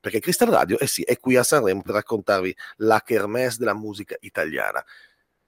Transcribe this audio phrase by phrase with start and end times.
[0.00, 4.16] perché Crystal Radio, eh sì, è qui a Sanremo per raccontarvi la kermesse della musica
[4.20, 4.84] italiana.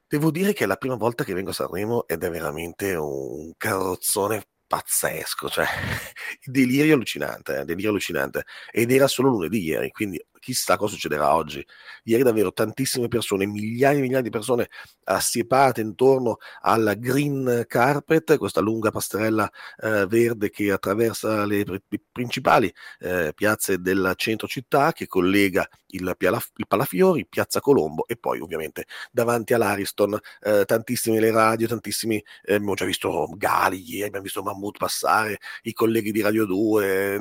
[0.08, 3.52] Devo dire che è la prima volta che vengo a Sanremo ed è veramente un
[3.56, 5.66] carrozzone pazzesco, cioè
[6.44, 8.44] delirio allucinante, eh, delirio allucinante.
[8.70, 11.64] Ed era solo lunedì ieri, quindi chissà cosa succederà oggi.
[12.04, 14.68] Ieri davvero tantissime persone, migliaia e migliaia di persone
[15.02, 19.50] assiepate intorno alla green carpet, questa lunga passerella
[19.82, 21.64] eh, verde che attraversa le
[22.12, 28.16] principali eh, piazze del centro città, che collega il, Piala, il, Palafiori, Piazza Colombo e
[28.16, 34.06] poi ovviamente davanti all'Ariston eh, tantissime le radio, tantissimi, eh, abbiamo già visto Gali ieri,
[34.06, 37.20] abbiamo visto Mammut passare, i colleghi di Radio 2,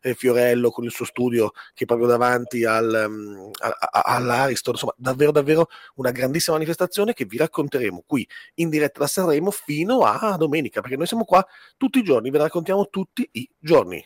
[0.00, 3.50] eh, Fiorello con il suo studio che proprio davanti al, um,
[3.90, 9.50] all'Ariston, insomma davvero davvero una grandissima manifestazione che vi racconteremo qui in diretta da Sanremo
[9.50, 11.44] fino a domenica, perché noi siamo qua
[11.76, 14.04] tutti i giorni, vi raccontiamo tutti i giorni.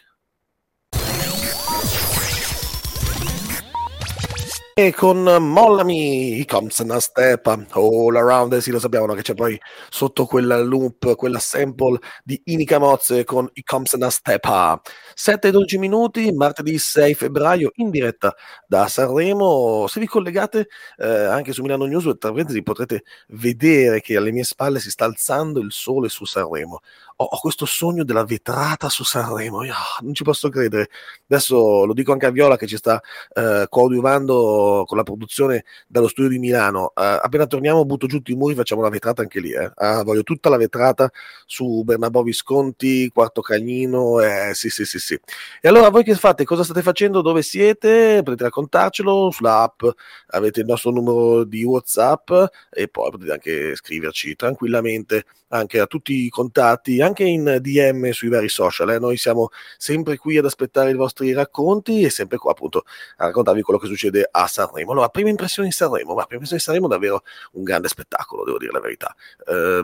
[4.81, 9.15] E con Mollami, comes a step all around, sì lo sappiamo no?
[9.15, 14.09] che c'è poi sotto quella loop, quella sample di Inica Mozze con i comes a
[14.09, 14.81] step
[15.15, 18.33] 7 e 12 minuti, martedì 6 febbraio, in diretta
[18.69, 19.87] da Sanremo.
[19.89, 22.31] Se vi collegate eh, anche su Milano News, tra
[22.63, 26.83] potrete vedere che alle mie spalle si sta alzando il sole su Sanremo
[27.21, 30.89] ho, ho, questo sogno della vetrata su Sanremo, Io, non ci posso credere.
[31.29, 33.01] Adesso lo dico anche a Viola che ci sta
[33.35, 36.93] eh, coadiuvando con la produzione dallo studio di Milano.
[36.95, 39.51] Eh, appena torniamo butto giù i muri, facciamo la vetrata anche lì.
[39.53, 39.71] Eh.
[39.75, 41.11] Ah, voglio tutta la vetrata
[41.45, 45.19] su Bernabò Visconti, Quarto Cagnino, eh, sì sì sì sì.
[45.61, 46.45] E allora voi che fate?
[46.45, 47.21] Cosa state facendo?
[47.21, 48.21] Dove siete?
[48.23, 49.83] Potete raccontarcelo sulla app,
[50.29, 52.31] avete il nostro numero di Whatsapp
[52.71, 58.29] e poi potete anche scriverci tranquillamente anche a tutti i contatti, anche in DM sui
[58.29, 58.91] vari social.
[58.91, 58.99] Eh.
[58.99, 62.85] Noi siamo sempre qui ad aspettare i vostri racconti e sempre qua appunto
[63.17, 64.93] a raccontarvi quello che succede a Sanremo.
[64.93, 67.23] Allora, prima impressione di Sanremo, ma prima impressione di Sanremo davvero
[67.53, 69.15] un grande spettacolo, devo dire la verità.
[69.47, 69.83] Eh,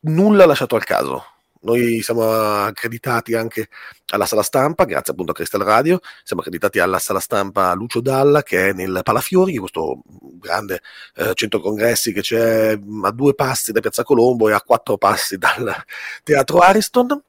[0.00, 1.35] nulla lasciato al caso
[1.66, 2.30] noi siamo
[2.64, 3.68] accreditati anche
[4.10, 8.42] alla sala stampa, grazie appunto a Crystal Radio, siamo accreditati alla sala stampa Lucio Dalla
[8.42, 10.00] che è nel Palafiori, questo
[10.40, 10.80] grande
[11.16, 15.36] eh, centro congressi che c'è a due passi da Piazza Colombo e a quattro passi
[15.36, 15.74] dal
[16.22, 17.20] Teatro Ariston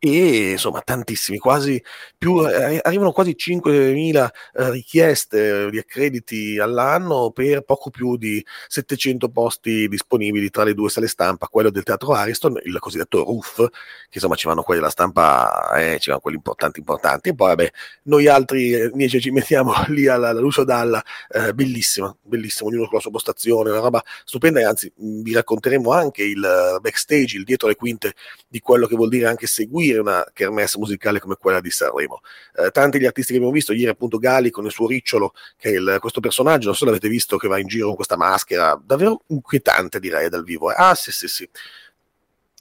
[0.00, 1.82] e insomma tantissimi, quasi
[2.16, 9.28] più, eh, arrivano quasi 5.000 eh, richieste di accrediti all'anno per poco più di 700
[9.28, 14.14] posti disponibili tra le due sale stampa, quello del Teatro Ariston, il cosiddetto RUF, che
[14.14, 17.70] insomma ci vanno quelli della stampa, eh, ci vanno quelli importanti importanti, e poi vabbè,
[18.04, 22.84] noi altri eh, invece ci mettiamo lì alla, alla Lucio Dalla, eh, bellissima, bellissima, ognuno
[22.84, 27.42] con la sua postazione, una roba stupenda e anzi vi racconteremo anche il backstage, il
[27.44, 28.14] dietro le quinte
[28.46, 32.20] di quello che vuol dire anche seguire seguire una kermesse musicale come quella di Sanremo.
[32.56, 35.70] Eh, tanti gli artisti che abbiamo visto, ieri appunto Gali con il suo ricciolo, che
[35.70, 38.16] è il, questo personaggio, non so se l'avete visto, che va in giro con questa
[38.16, 40.70] maschera, davvero inquietante direi dal vivo.
[40.70, 40.74] Eh.
[40.76, 41.48] Ah sì sì sì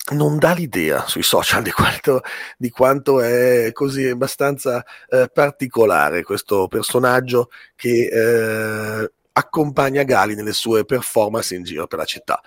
[0.09, 2.21] non dà l'idea sui social di quanto,
[2.57, 10.85] di quanto è così abbastanza eh, particolare questo personaggio che eh, accompagna Gali nelle sue
[10.85, 12.41] performance in giro per la città.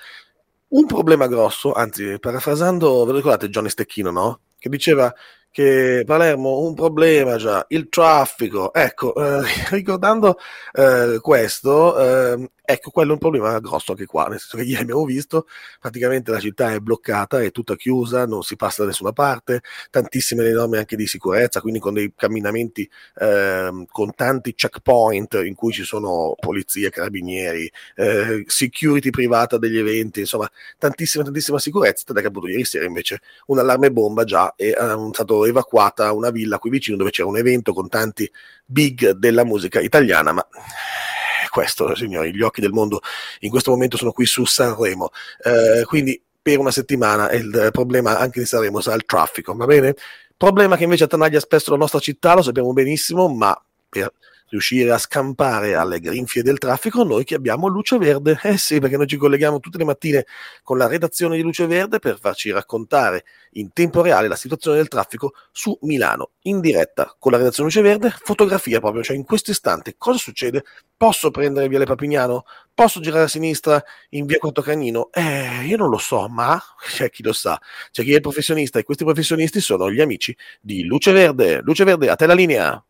[0.69, 4.41] Un problema grosso, anzi, parafrasando, ve lo ricordate Johnny Stecchino, no?
[4.61, 5.13] Che diceva
[5.51, 8.73] che Palermo un problema già, il traffico.
[8.73, 10.39] Ecco, eh, ricordando
[10.73, 14.83] eh, questo, eh, ecco, quello è un problema grosso anche qua, nel senso che ieri
[14.83, 15.47] abbiamo visto
[15.81, 20.43] praticamente la città è bloccata, è tutta chiusa, non si passa da nessuna parte, tantissime
[20.43, 22.89] le norme anche di sicurezza, quindi con dei camminamenti
[23.21, 30.21] ehm, con tanti checkpoint in cui ci sono polizie, carabinieri, eh, security privata degli eventi,
[30.21, 34.73] insomma, tantissima, tantissima sicurezza, tant'è che appunto ieri sera invece un allarme bomba già è
[34.79, 38.31] um, stato evacuata una villa qui vicino dove c'era un evento con tanti
[38.65, 40.47] big della musica italiana, ma
[41.51, 43.01] questo, signori, gli occhi del mondo
[43.41, 45.11] in questo momento sono qui su Sanremo.
[45.43, 49.95] Eh, quindi per una settimana il problema anche di Sanremo sarà il traffico, va bene?
[50.37, 53.55] Problema che invece attanaglia spesso la nostra città, lo sappiamo benissimo, ma
[53.89, 54.11] per
[54.51, 58.39] riuscire a scampare alle grinfie del traffico, noi che abbiamo Luce Verde.
[58.43, 60.27] Eh sì, perché noi ci colleghiamo tutte le mattine
[60.63, 64.89] con la redazione di Luce Verde per farci raccontare in tempo reale la situazione del
[64.89, 69.51] traffico su Milano, in diretta con la redazione Luce Verde, fotografia proprio, cioè in questo
[69.51, 70.65] istante cosa succede?
[70.97, 72.45] Posso prendere Viale Papignano?
[72.75, 75.11] Posso girare a sinistra in via Quarto Cagnino?
[75.13, 77.59] Eh, io non lo so, ma c'è chi lo sa.
[77.91, 81.61] C'è chi è il professionista e questi professionisti sono gli amici di Luce Verde.
[81.63, 82.85] Luce Verde, a te la linea.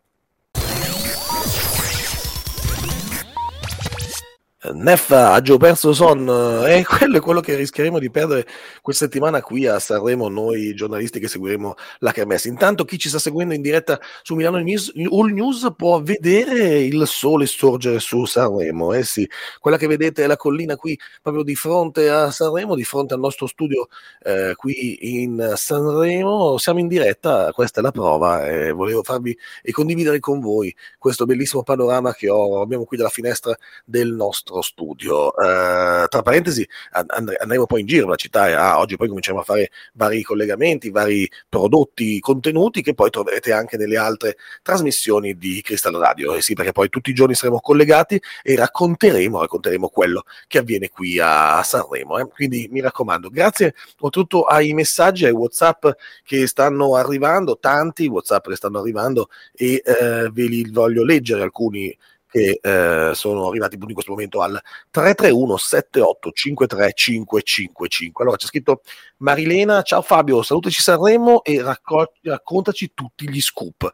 [4.62, 6.28] Neffa, Agio perso son,
[6.68, 8.46] e quello è quello che rischieremo di perdere
[8.82, 12.48] questa settimana qui a Sanremo, noi giornalisti che seguiremo la Kermesse.
[12.48, 17.06] Intanto chi ci sta seguendo in diretta su Milano News, All News può vedere il
[17.06, 19.26] sole sorgere su Sanremo, eh sì,
[19.58, 23.20] quella che vedete è la collina qui proprio di fronte a Sanremo, di fronte al
[23.20, 23.88] nostro studio
[24.22, 29.72] eh, qui in Sanremo, siamo in diretta, questa è la prova e volevo farvi e
[29.72, 34.62] condividere con voi questo bellissimo panorama che ho, abbiamo qui dalla finestra del nostro nostro
[34.62, 35.34] studio.
[35.36, 39.40] Eh, tra parentesi, and- andremo poi in giro la città e ah, oggi poi cominciamo
[39.40, 45.60] a fare vari collegamenti, vari prodotti, contenuti che poi troverete anche nelle altre trasmissioni di
[45.62, 46.34] Crystal Radio.
[46.34, 50.88] Eh sì, perché poi tutti i giorni saremo collegati e racconteremo, racconteremo quello che avviene
[50.88, 52.18] qui a Sanremo.
[52.18, 52.26] Eh.
[52.28, 55.86] Quindi mi raccomando, grazie oltretutto ai messaggi, ai WhatsApp
[56.24, 61.96] che stanno arrivando, tanti WhatsApp che stanno arrivando e eh, ve li voglio leggere alcuni
[62.30, 64.60] che eh, sono arrivati in questo momento al
[64.90, 68.22] 331 78 53 555.
[68.22, 68.82] Allora c'è scritto
[69.18, 73.90] Marilena, ciao Fabio, salutaci Sanremo e raccol- raccontaci tutti gli scoop.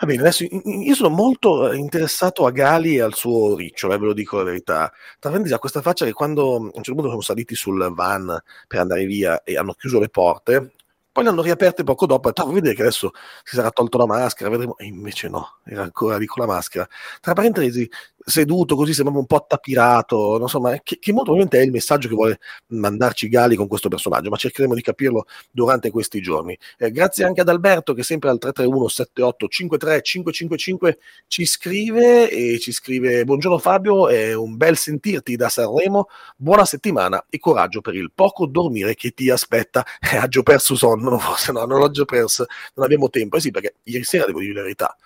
[0.00, 4.06] Va bene, adesso io sono molto interessato a Gali e al suo riccio, eh, ve
[4.06, 4.92] lo dico la verità.
[5.18, 8.40] Tra l'altro ha questa faccia che quando a un certo punto siamo saliti sul van
[8.68, 10.74] per andare via e hanno chiuso le porte,
[11.18, 13.10] poi le hanno riaperte poco dopo, e detto, vedere che adesso
[13.42, 16.86] si sarà tolto la maschera, vedremo, e invece no, era ancora lì con la maschera.
[17.20, 17.90] Tra parentesi,
[18.24, 22.14] seduto così, sembrava un po' attapirato, insomma, che, che molto probabilmente è il messaggio che
[22.14, 22.38] vuole
[22.68, 26.58] mandarci Gali con questo personaggio, ma cercheremo di capirlo durante questi giorni.
[26.78, 32.58] Eh, grazie anche ad Alberto che sempre al 331 78 53 555 ci scrive e
[32.58, 37.94] ci scrive buongiorno Fabio, è un bel sentirti da Sanremo, buona settimana e coraggio per
[37.94, 39.84] il poco dormire che ti aspetta.
[40.10, 43.50] Eh, agio perso sonno, forse no, non ho già perso, non abbiamo tempo, eh sì
[43.50, 44.96] perché ieri sera devo dire la verità,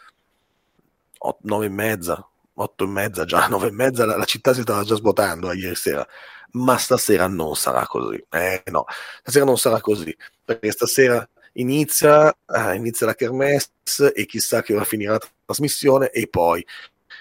[1.40, 2.31] 9 e mezza,
[2.62, 5.56] otto e mezza, già nove e mezza, la, la città si stava già svuotando eh,
[5.56, 6.06] ieri sera,
[6.52, 8.24] ma stasera non sarà così.
[8.30, 8.84] Eh no,
[9.20, 14.84] stasera non sarà così, perché stasera inizia, eh, inizia la kermesse e chissà che ora
[14.84, 16.64] finirà la trasmissione e poi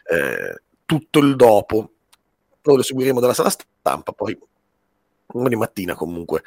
[0.10, 1.92] eh, tutto il dopo
[2.64, 4.38] noi lo seguiremo dalla sala stampa, poi
[5.28, 6.44] domani mattina comunque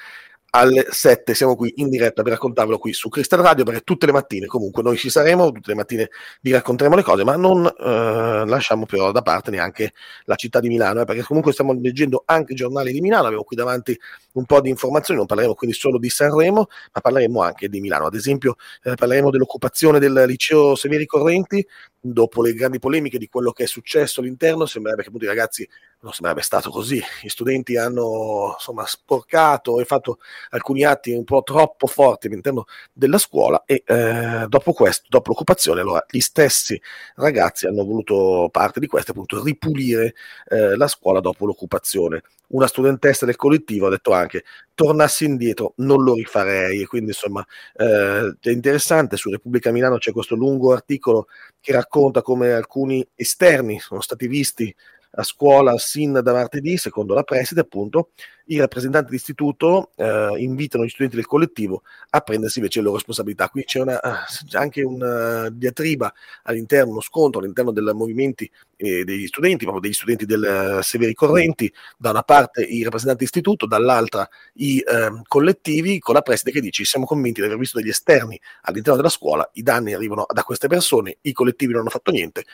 [0.56, 4.12] alle 7 siamo qui in diretta per raccontarvelo qui su Crystal Radio perché tutte le
[4.12, 6.11] mattine comunque noi ci saremo, tutte le mattine
[6.43, 9.93] vi racconteremo le cose, ma non eh, lasciamo però da parte neanche
[10.25, 13.43] la città di Milano, eh, perché comunque stiamo leggendo anche i giornali di Milano, abbiamo
[13.43, 13.99] qui davanti
[14.33, 18.07] un po' di informazioni, non parleremo quindi solo di Sanremo, ma parleremo anche di Milano.
[18.07, 18.55] Ad esempio
[18.85, 21.67] eh, parleremo dell'occupazione del liceo Severi Correnti,
[22.06, 25.67] dopo le grandi polemiche di quello che è successo all'interno, sembrerebbe che appunto i ragazzi
[26.01, 27.03] non sembrerebbe stato così.
[27.23, 30.19] Gli studenti hanno insomma sporcato e fatto
[30.51, 35.81] alcuni atti un po' troppo forti all'interno della scuola e eh, dopo questo, dopo l'occupazione,
[35.81, 36.81] allora gli stessi
[37.17, 40.15] ragazzi hanno voluto parte di questo appunto ripulire
[40.49, 42.23] eh, la scuola dopo l'occupazione.
[42.49, 44.44] Una studentessa del collettivo ha detto anche
[44.75, 47.44] tornassi indietro non lo rifarei e quindi insomma
[47.76, 51.26] eh, è interessante su Repubblica Milano c'è questo lungo articolo
[51.61, 54.75] che racconta come alcuni esterni sono stati visti
[55.14, 58.11] a scuola sin da martedì, secondo la preside, appunto,
[58.46, 63.49] i rappresentanti d'istituto eh, invitano gli studenti del collettivo a prendersi invece le loro responsabilità.
[63.49, 66.12] Qui c'è una, eh, anche una diatriba
[66.43, 71.14] all'interno, uno scontro all'interno dei movimenti eh, degli studenti, proprio degli studenti del uh, Severi
[71.14, 76.61] Correnti, da una parte i rappresentanti d'istituto, dall'altra i ehm, collettivi, con la preside che
[76.61, 80.43] dice siamo convinti di aver visto degli esterni all'interno della scuola, i danni arrivano da
[80.43, 82.44] queste persone, i collettivi non hanno fatto niente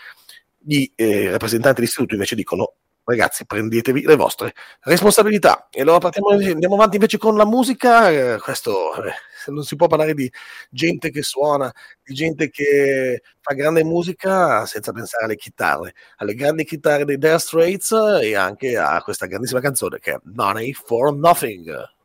[0.61, 2.75] gli eh, rappresentanti dell'istituto invece dicono
[3.05, 5.69] ragazzi prendetevi le vostre responsabilità.
[5.71, 8.11] E allora partiamo, andiamo avanti invece con la musica.
[8.11, 9.13] Eh, questo eh,
[9.51, 10.31] non si può parlare di
[10.71, 16.65] gente che suona di gente che fa grande musica senza pensare alle chitarre alle grandi
[16.65, 21.99] chitarre dei Dire Straits e anche a questa grandissima canzone che è Money for Nothing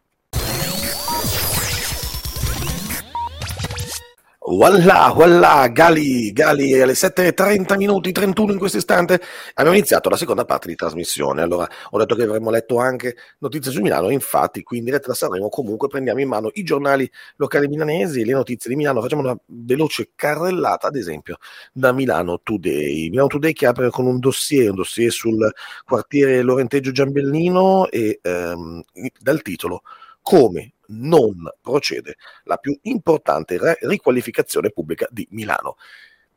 [4.47, 9.19] Voilà, voilà, Gali, Gali, alle 7.30 minuti, 31 in questo istante,
[9.55, 11.41] abbiamo iniziato la seconda parte di trasmissione.
[11.41, 15.13] Allora, ho detto che avremmo letto anche notizie su Milano, infatti qui in diretta da
[15.15, 19.35] Sanremo comunque prendiamo in mano i giornali locali milanesi, le notizie di Milano, facciamo una
[19.47, 21.37] veloce carrellata, ad esempio,
[21.73, 23.09] da Milano Today.
[23.09, 25.51] Milano Today che apre con un dossier, un dossier sul
[25.83, 28.83] quartiere Lorenteggio Giambellino e ehm,
[29.19, 29.81] dal titolo
[30.21, 35.77] Come non procede la più importante riqualificazione pubblica di Milano.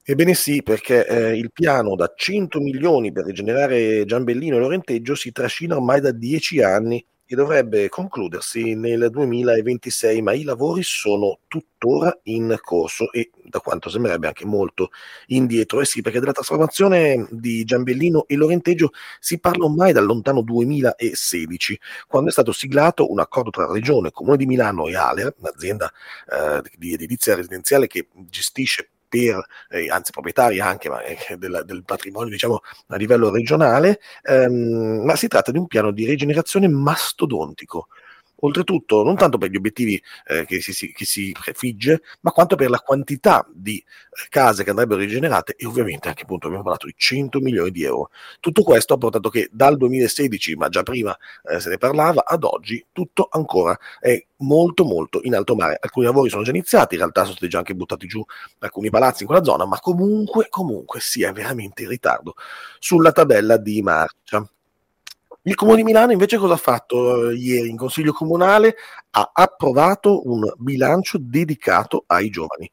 [0.03, 5.33] Ebbene sì, perché eh, il piano da 100 milioni per rigenerare Giambellino e Lorenteggio si
[5.33, 12.19] trascina ormai da 10 anni che dovrebbe concludersi nel 2026, ma i lavori sono tuttora
[12.23, 14.89] in corso e da quanto sembrerebbe anche molto
[15.27, 15.83] indietro.
[15.83, 21.79] Eh sì, perché della trasformazione di Giambellino e Lorenteggio si parla ormai dal lontano 2016,
[22.07, 25.93] quando è stato siglato un accordo tra Regione, Comune di Milano e Aler, un'azienda
[26.33, 31.85] eh, di edilizia residenziale che gestisce per, eh, anzi proprietari anche ma, eh, del, del,
[31.85, 37.89] patrimonio diciamo a livello regionale, ehm, ma si tratta di un piano di rigenerazione mastodontico
[38.41, 42.71] oltretutto non tanto per gli obiettivi eh, che, si, che, si, prefigge, ma quanto per
[42.71, 46.95] la quantità di eh, case che andrebbero rigenerate e ovviamente anche appunto abbiamo parlato di
[46.97, 48.11] 100 milioni di euro.
[48.41, 51.17] Tutto questo ha portato che dal 2016, ma già prima
[51.51, 55.79] eh, se ne parlava, ad oggi tutto ancora è molto molto in alto mare.
[55.81, 58.25] Alcuni lavori sono già iniziati, in realtà sono stati già anche buttati giù
[58.61, 62.35] alcuni palazzi in quella zona, ma comunque, comunque si è veramente in ritardo
[62.79, 64.49] sulla tabella di marcia.
[65.43, 68.77] Il Comune di Milano invece cosa ha fatto eh, ieri in Consiglio Comunale?
[69.11, 72.69] Ha approvato un bilancio dedicato ai giovani.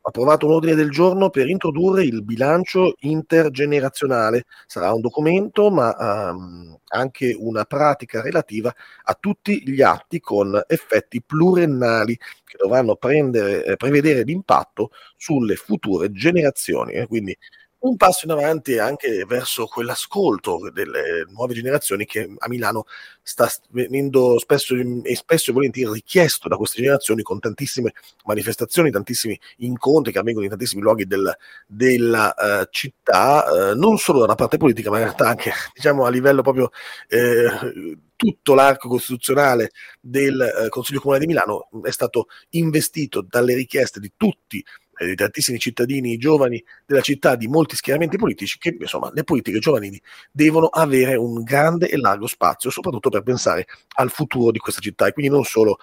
[0.00, 4.44] Ha approvato un ordine del giorno per introdurre il bilancio intergenerazionale.
[4.66, 5.94] Sarà un documento, ma
[6.30, 8.72] um, anche una pratica relativa
[9.02, 16.10] a tutti gli atti con effetti pluriennali che dovranno prendere, eh, prevedere l'impatto sulle future
[16.12, 16.92] generazioni.
[16.92, 17.36] Eh, quindi
[17.78, 22.86] un passo in avanti anche verso quell'ascolto delle nuove generazioni che a Milano
[23.22, 27.92] sta venendo spesso e spesso e volentieri richiesto da queste generazioni con tantissime
[28.24, 34.20] manifestazioni, tantissimi incontri che avvengono in tantissimi luoghi del, della uh, città, uh, non solo
[34.20, 36.70] da una parte politica, ma in realtà anche diciamo, a livello proprio
[37.08, 44.00] eh, tutto l'arco costituzionale del eh, Consiglio Comunale di Milano è stato investito dalle richieste
[44.00, 44.64] di tutti
[45.04, 50.00] di tantissimi cittadini giovani della città, di molti schieramenti politici, che insomma le politiche giovanili
[50.30, 55.06] devono avere un grande e largo spazio, soprattutto per pensare al futuro di questa città
[55.06, 55.78] e quindi non solo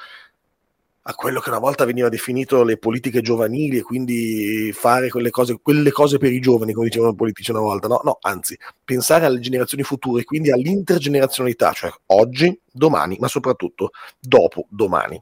[1.06, 5.60] a quello che una volta veniva definito le politiche giovanili e quindi fare quelle cose,
[5.62, 9.26] quelle cose per i giovani, come dicevano i politici una volta, no, no, anzi, pensare
[9.26, 15.22] alle generazioni future e quindi all'intergenerazionalità, cioè oggi, domani, ma soprattutto dopo domani.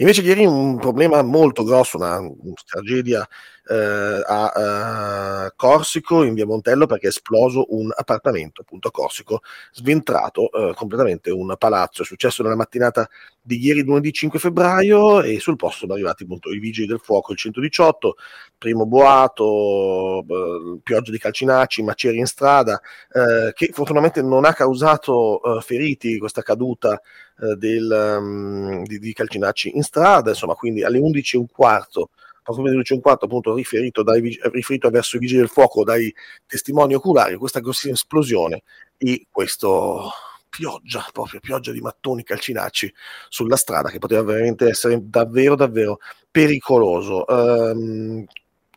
[0.00, 3.26] Invece ieri un problema molto grosso, una, una tragedia
[3.68, 9.40] eh, a uh, Corsico in via Montello perché è esploso un appartamento appunto a Corsico,
[9.72, 12.02] sventrato eh, completamente un palazzo.
[12.02, 13.08] È successo nella mattinata
[13.40, 17.32] di ieri lunedì 5 febbraio e sul posto sono arrivati appunto i vigili del fuoco,
[17.32, 18.16] il 118,
[18.56, 22.80] primo boato, eh, pioggia di calcinacci, macerie in strada,
[23.12, 27.00] eh, che fortunatamente non ha causato eh, feriti questa caduta
[27.40, 32.10] eh, del, um, di, di calcinacci in strada, insomma quindi alle 11 e un quarto
[32.52, 36.12] come 2004 appunto riferito, dai, riferito verso i vigili del fuoco dai
[36.46, 38.62] testimoni oculari, questa grossissima esplosione
[38.96, 40.10] e questo
[40.48, 42.92] pioggia, proprio pioggia di mattoni calcinacci
[43.28, 45.98] sulla strada che poteva veramente essere davvero davvero
[46.30, 47.24] pericoloso.
[47.28, 48.24] Um,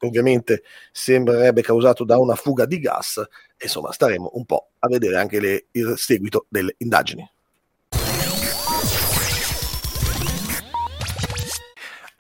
[0.02, 3.22] ovviamente sembrerebbe causato da una fuga di gas,
[3.62, 7.30] insomma staremo un po' a vedere anche le, il seguito delle indagini.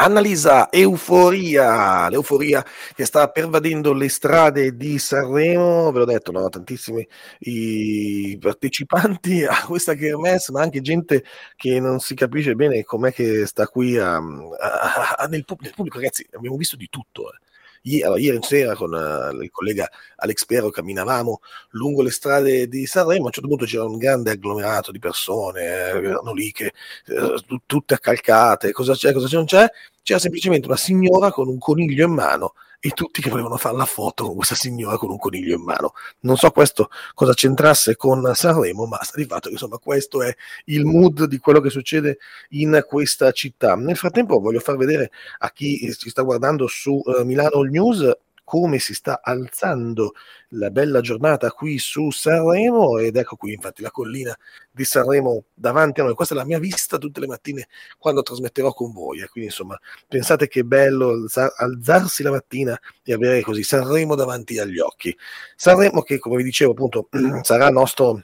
[0.03, 2.65] Annalisa Euforia, l'euforia
[2.96, 6.50] che sta pervadendo le strade di Sanremo, ve l'ho detto, no?
[6.50, 7.08] tantissimi
[7.41, 11.24] i partecipanti a questa kermesse, ma anche gente
[11.55, 15.98] che non si capisce bene com'è che sta qui a, a, a, nel, nel, pubblico,
[15.98, 17.31] ragazzi, abbiamo visto di tutto.
[17.31, 17.38] Eh.
[17.84, 21.39] Ieri, allora, ieri sera con uh, il collega Alex Pero camminavamo
[21.72, 25.62] lungo le strade di Sanremo, a un certo punto c'era un grande agglomerato di persone,
[25.63, 26.74] eh, erano lì che
[27.08, 29.67] uh, tutte accalcate, cosa c'è, cosa c'è, non c'è,
[30.03, 32.53] c'era semplicemente una signora con un coniglio in mano
[32.84, 35.93] e tutti che volevano fare la foto con questa signora con un coniglio in mano.
[36.22, 40.36] Non so questo cosa c'entrasse con Sanremo, ma sta di fatto che insomma questo è
[40.65, 42.17] il mood di quello che succede
[42.50, 43.75] in questa città.
[43.75, 48.12] Nel frattempo voglio far vedere a chi ci sta guardando su uh, Milano All News
[48.51, 50.12] come si sta alzando
[50.50, 54.38] la bella giornata qui su Sanremo ed ecco qui infatti la collina
[54.70, 56.15] di Sanremo davanti a noi.
[56.15, 59.22] Questa è la mia vista tutte le mattine quando trasmetterò con voi.
[59.22, 64.79] E quindi insomma pensate che bello alzarsi la mattina e avere così Sanremo davanti agli
[64.79, 65.17] occhi.
[65.55, 67.08] Sanremo che come vi dicevo appunto
[67.43, 68.22] sarà nostro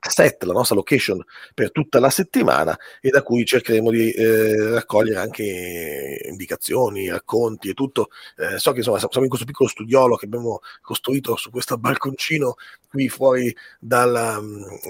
[0.00, 1.22] set, la nostra location
[1.54, 7.74] per tutta la settimana e da cui cercheremo di eh, raccogliere anche indicazioni, racconti e
[7.74, 8.10] tutto.
[8.36, 12.56] Eh, so che insomma siamo in questo piccolo studiolo che abbiamo costruito su questo balconcino
[12.88, 14.40] qui fuori dalla,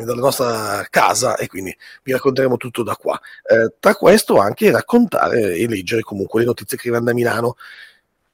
[0.04, 3.18] dalla nostra casa e quindi vi racconteremo tutto da qua.
[3.48, 7.56] Eh, tra questo anche raccontare e leggere comunque le notizie che arrivano da Milano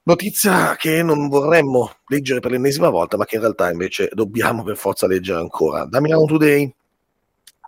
[0.07, 4.77] Notizia che non vorremmo leggere per l'ennesima volta, ma che in realtà invece dobbiamo per
[4.77, 5.85] forza leggere ancora.
[5.85, 6.71] Da Milano Today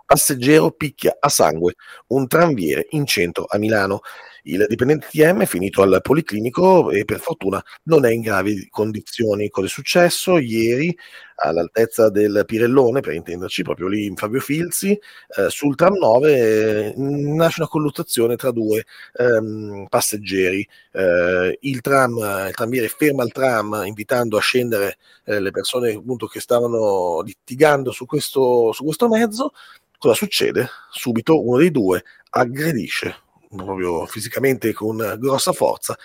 [0.06, 1.74] Passeggero picchia a sangue
[2.06, 4.02] un tranviere in centro a Milano.
[4.48, 9.50] Il dipendente TM è finito al policlinico e per fortuna non è in gravi condizioni.
[9.50, 10.38] Cosa è successo?
[10.38, 10.96] Ieri
[11.34, 14.98] all'altezza del Pirellone, per intenderci, proprio lì in Fabio Filzi,
[15.36, 18.86] eh, sul tram 9 eh, nasce una colluttazione tra due
[19.18, 20.66] ehm, passeggeri.
[20.92, 22.16] Eh, il tram,
[22.48, 27.90] il tranviere ferma il tram invitando a scendere eh, le persone appunto, che stavano litigando
[27.90, 29.52] su questo, su questo mezzo.
[29.98, 30.70] Cosa succede?
[30.90, 35.96] Subito uno dei due aggredisce proprio fisicamente con grossa forza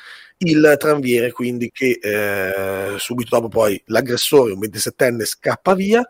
[0.44, 6.06] il tranviere quindi che eh, subito dopo poi l'aggressore, un 27enne, scappa via,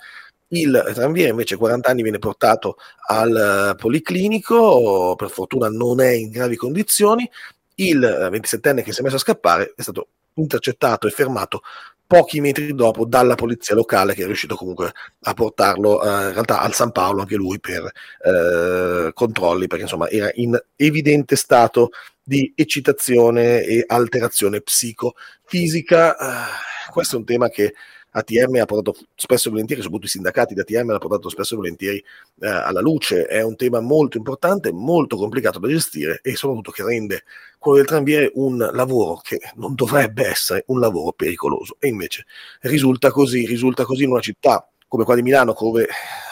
[0.50, 6.56] il tranviere invece 40 anni viene portato al policlinico, per fortuna non è in gravi
[6.56, 7.30] condizioni,
[7.76, 11.62] il 27enne che si è messo a scappare è stato intercettato e fermato
[12.06, 14.92] pochi metri dopo dalla polizia locale che è riuscito comunque
[15.22, 17.92] a portarlo eh, in realtà al San Paolo anche lui per
[18.24, 21.90] eh, controlli perché insomma era in evidente stato
[22.24, 26.16] di eccitazione e alterazione psicofisica.
[26.18, 27.74] Uh, questo è un tema che
[28.14, 31.58] ATM ha portato spesso e volentieri, soprattutto i sindacati di ATM hanno portato spesso e
[31.58, 31.98] volentieri
[32.42, 33.26] eh, alla luce.
[33.26, 37.24] È un tema molto importante, molto complicato da gestire e soprattutto che rende
[37.58, 41.78] quello del tranviere un lavoro che non dovrebbe essere un lavoro pericoloso.
[41.80, 42.26] E invece
[42.62, 45.88] risulta così, risulta così in una città come quella di Milano, dove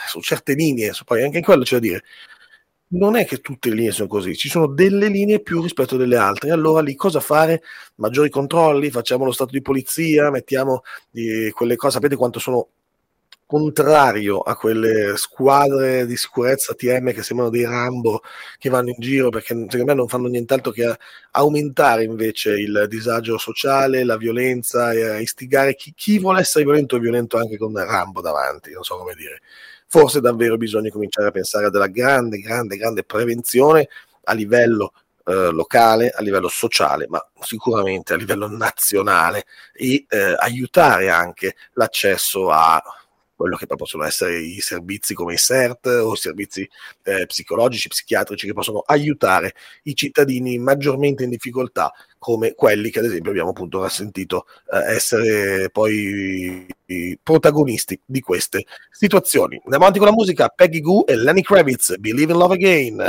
[0.08, 2.04] su certe linee, poi anche in quello c'è da dire,
[2.92, 6.18] non è che tutte le linee sono così, ci sono delle linee più rispetto delle
[6.18, 6.52] altre.
[6.52, 7.62] Allora lì cosa fare?
[7.96, 10.82] Maggiori controlli, facciamo lo stato di polizia, mettiamo
[11.14, 12.68] eh, quelle cose, sapete quanto sono
[13.46, 18.22] contrario a quelle squadre di sicurezza TM che sembrano dei Rambo
[18.58, 20.96] che vanno in giro perché secondo me non fanno nient'altro che
[21.32, 27.00] aumentare invece il disagio sociale, la violenza e istigare chi, chi vuole essere violento è
[27.00, 29.42] violento anche con Rambo davanti, non so come dire
[29.92, 33.90] forse davvero bisogna cominciare a pensare a della grande, grande, grande prevenzione
[34.24, 34.94] a livello
[35.26, 39.44] eh, locale, a livello sociale, ma sicuramente a livello nazionale
[39.74, 42.82] e eh, aiutare anche l'accesso a
[43.36, 46.70] quello che possono essere i servizi come i CERT o i servizi
[47.04, 53.06] eh, psicologici, psichiatrici che possono aiutare i cittadini maggiormente in difficoltà come quelli che ad
[53.06, 59.56] esempio abbiamo appunto sentito eh, essere poi i protagonisti di queste situazioni.
[59.56, 63.04] Andiamo avanti con la musica, Peggy Goo e Lenny Kravitz, Believe in Love Again.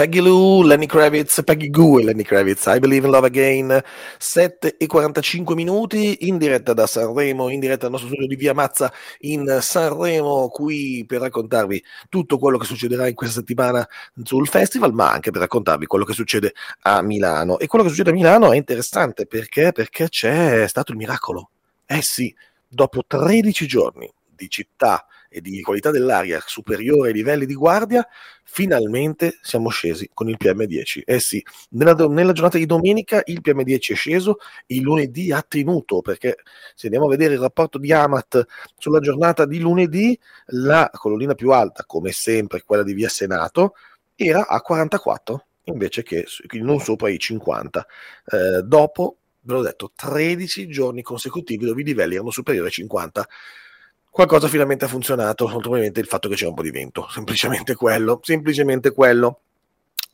[0.00, 3.82] Peggy Lou, Lenny Kravitz, Peggy Goo e Lenny Kravitz, I Believe in Love Again,
[4.16, 8.54] 7 e 45 minuti, in diretta da Sanremo, in diretta dal nostro studio di Via
[8.54, 13.86] Mazza in Sanremo, qui per raccontarvi tutto quello che succederà in questa settimana
[14.22, 17.58] sul festival, ma anche per raccontarvi quello che succede a Milano.
[17.58, 21.50] E quello che succede a Milano è interessante perché, perché c'è stato il miracolo.
[21.84, 22.34] Eh sì,
[22.66, 28.06] dopo 13 giorni di città e di qualità dell'aria superiore ai livelli di guardia,
[28.42, 31.02] finalmente siamo scesi con il PM10.
[31.04, 36.00] Eh sì, nella, nella, giornata di domenica il PM10 è sceso, il lunedì ha tenuto,
[36.02, 36.38] perché
[36.74, 38.44] se andiamo a vedere il rapporto di Amat
[38.76, 43.74] sulla giornata di lunedì, la colonnina più alta, come sempre quella di Via Senato,
[44.16, 47.86] era a 44 invece che non sopra i 50.
[48.26, 53.28] Eh, dopo, ve l'ho detto, 13 giorni consecutivi dove i livelli erano superiori ai 50
[54.10, 58.20] qualcosa finalmente ha funzionato, probabilmente il fatto che c'è un po' di vento, semplicemente quello,
[58.22, 59.40] semplicemente quello.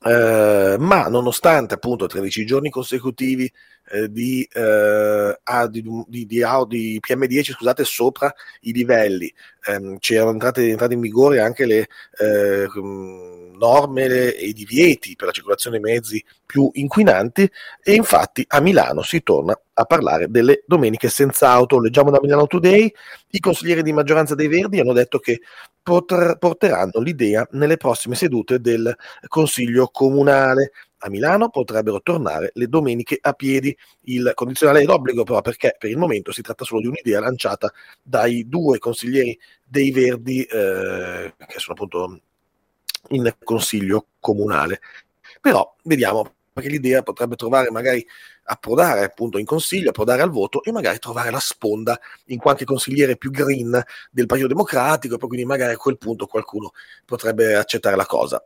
[0.04, 3.50] Eh, ma nonostante appunto 13 giorni consecutivi
[3.90, 5.38] eh, di, eh,
[5.70, 9.32] di, di, di, di, PM10 scusate, sopra i livelli,
[9.66, 12.66] ehm, c'erano entrate, entrate, in vigore anche le eh,
[13.56, 17.50] norme e i divieti per la circolazione dei mezzi più inquinanti
[17.82, 21.80] e infatti a Milano si torna a parlare delle domeniche senza auto.
[21.80, 22.92] Leggiamo da Milano Today,
[23.30, 25.40] i consiglieri di maggioranza dei Verdi hanno detto che
[25.82, 28.94] porteranno l'idea nelle prossime sedute del
[29.28, 30.72] Consiglio Comunale.
[31.06, 33.76] A Milano potrebbero tornare le domeniche a piedi.
[34.02, 37.72] Il condizionale è d'obbligo però perché per il momento si tratta solo di un'idea lanciata
[38.02, 42.20] dai due consiglieri dei Verdi eh, che sono appunto
[43.10, 44.80] in consiglio comunale.
[45.40, 48.04] Però vediamo perché l'idea potrebbe trovare magari
[48.48, 53.16] approdare appunto in consiglio, approdare al voto e magari trovare la sponda in qualche consigliere
[53.16, 56.72] più green del Partito Democratico, e poi quindi magari a quel punto qualcuno
[57.04, 58.44] potrebbe accettare la cosa.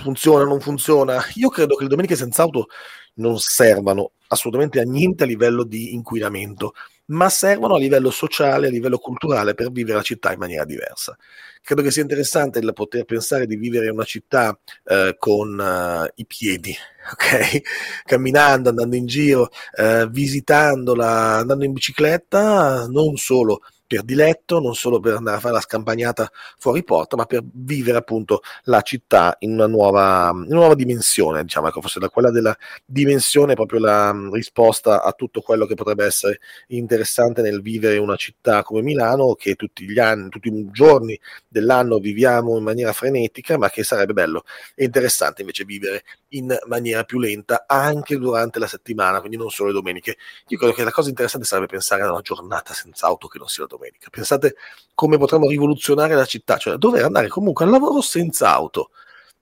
[0.00, 1.22] Funziona, non funziona?
[1.34, 2.68] Io credo che le domeniche senza auto
[3.14, 6.74] non servano assolutamente a niente a livello di inquinamento,
[7.06, 11.16] ma servono a livello sociale, a livello culturale per vivere la città in maniera diversa.
[11.62, 16.26] Credo che sia interessante il poter pensare di vivere una città eh, con uh, i
[16.26, 16.74] piedi,
[17.12, 17.60] ok?
[18.04, 25.00] Camminando, andando in giro, eh, visitandola, andando in bicicletta, non solo per diletto, non solo
[25.00, 29.52] per andare a fare la scampagnata fuori porta, ma per vivere appunto la città in
[29.52, 34.14] una nuova, in una nuova dimensione, diciamo, ecco, forse da quella della dimensione proprio la
[34.30, 39.54] risposta a tutto quello che potrebbe essere interessante nel vivere una città come Milano, che
[39.54, 44.44] tutti gli anni, tutti i giorni dell'anno viviamo in maniera frenetica, ma che sarebbe bello
[44.74, 49.68] e interessante invece vivere in maniera più lenta anche durante la settimana, quindi non solo
[49.68, 50.16] le domeniche.
[50.48, 53.48] Io credo che la cosa interessante sarebbe pensare a una giornata senza auto che non
[53.48, 53.77] sia la domenica.
[54.10, 54.56] Pensate
[54.94, 58.90] come potremmo rivoluzionare la città, cioè dover andare comunque al lavoro senza auto.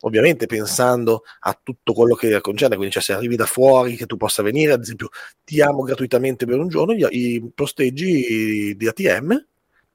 [0.01, 4.19] Ovviamente pensando a tutto quello che concerne, quindi cioè se arrivi da fuori che tu
[4.19, 5.09] possa venire, ad esempio
[5.43, 9.47] diamo gratuitamente per un giorno i posteggi di ATM,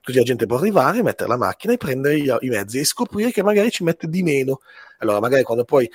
[0.03, 3.43] così la gente può arrivare, mettere la macchina e prendere i, mezzi e scoprire che
[3.43, 4.61] magari ci mette di meno.
[4.97, 5.89] Allora magari quando poi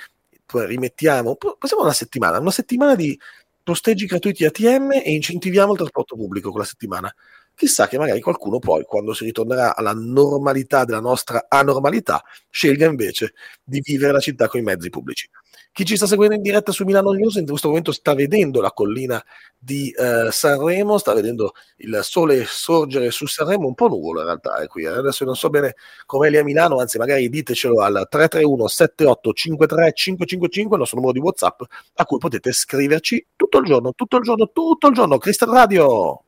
[0.49, 3.19] rimettiamo, passiamo una settimana, una settimana di
[3.61, 7.13] posteggi gratuiti ATM e incentiviamo il trasporto pubblico quella settimana.
[7.57, 13.33] Chissà che magari qualcuno poi, quando si ritornerà alla normalità della nostra anormalità, scelga invece
[13.63, 15.27] di vivere la città con i mezzi pubblici.
[15.71, 18.71] Chi ci sta seguendo in diretta su Milano News in questo momento sta vedendo la
[18.71, 19.19] collina
[19.57, 24.57] di eh, Sanremo, sta vedendo il sole sorgere su Sanremo, un po' nuvolo in realtà
[24.57, 24.83] è qui.
[24.83, 24.89] Eh.
[24.89, 25.73] Adesso non so bene
[26.05, 31.25] com'è lì a Milano, anzi magari ditecelo al 331 7853 555, il nostro numero di
[31.25, 31.61] WhatsApp,
[31.95, 35.17] a cui potete scriverci tutto il giorno, tutto il giorno, tutto il giorno.
[35.17, 36.21] Crystal Radio!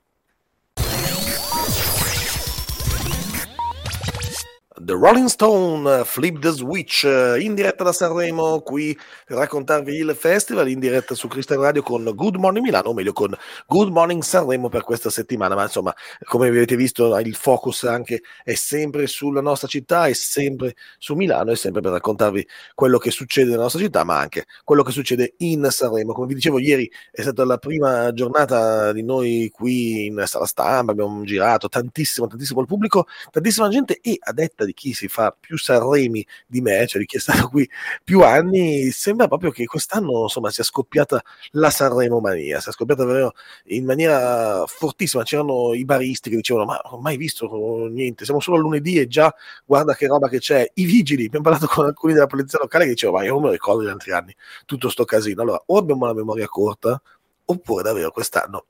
[4.82, 10.70] The Rolling Stone, Flip the Switch, in diretta da Sanremo, qui per raccontarvi il festival,
[10.70, 13.36] in diretta su Crystal Radio con Good Morning Milano, o meglio con
[13.68, 18.54] Good Morning Sanremo per questa settimana, ma insomma, come avete visto, il focus anche è
[18.54, 23.50] sempre sulla nostra città, è sempre su Milano, è sempre per raccontarvi quello che succede
[23.50, 26.13] nella nostra città, ma anche quello che succede in Sanremo.
[26.13, 30.94] Come vi dicevo ieri, è stata la prima giornata di noi qui in sala stampa,
[30.94, 35.36] abbiamo girato tantissimo, tantissimo il pubblico, tantissima gente e a detta di chi si fa
[35.38, 37.69] più Sanremi di me, cioè di chi è stato qui
[38.03, 43.34] più anni, sembra proprio che quest'anno insomma sia scoppiata la Sanremo mania, sia scoppiata davvero
[43.65, 45.23] in maniera fortissima.
[45.23, 47.47] C'erano i baristi che dicevano: Ma ho mai visto
[47.89, 49.34] niente, siamo solo a lunedì e già
[49.65, 50.69] guarda che roba che c'è.
[50.75, 53.47] I vigili, abbiamo parlato con alcuni della polizia locale che dicevano: Ma io non me
[53.47, 55.41] lo ricordo gli altri anni, tutto sto casino.
[55.41, 57.01] Allora, o abbiamo la memoria corta,
[57.45, 58.65] oppure davvero quest'anno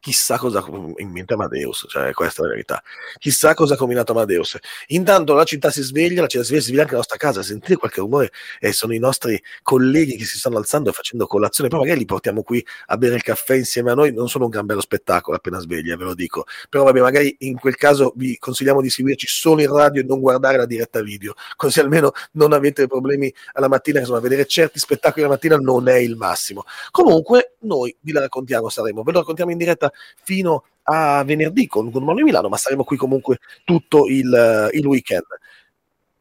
[0.00, 0.64] chissà cosa
[0.96, 2.82] in mente Amadeus, cioè questa è la verità.
[3.18, 4.58] Chissà cosa ha combinato Amadeus.
[4.88, 7.42] Intanto la città si sveglia, la città si sveglia, si sveglia anche la nostra casa,
[7.42, 11.68] sentire qualche rumore e sono i nostri colleghi che si stanno alzando e facendo colazione,
[11.68, 14.50] poi magari li portiamo qui a bere il caffè insieme a noi, non sono un
[14.50, 16.46] gran bello spettacolo appena sveglia, ve lo dico.
[16.68, 20.20] Però vabbè, magari in quel caso vi consigliamo di seguirci solo in radio e non
[20.20, 25.22] guardare la diretta video, così almeno non avete problemi alla mattina, insomma, vedere certi spettacoli
[25.22, 26.64] la mattina non è il massimo.
[26.90, 29.89] Comunque noi vi la raccontiamo, saremo, ve lo raccontiamo in diretta
[30.22, 35.26] fino a venerdì con Good Morning Milano, ma saremo qui comunque tutto il, il weekend.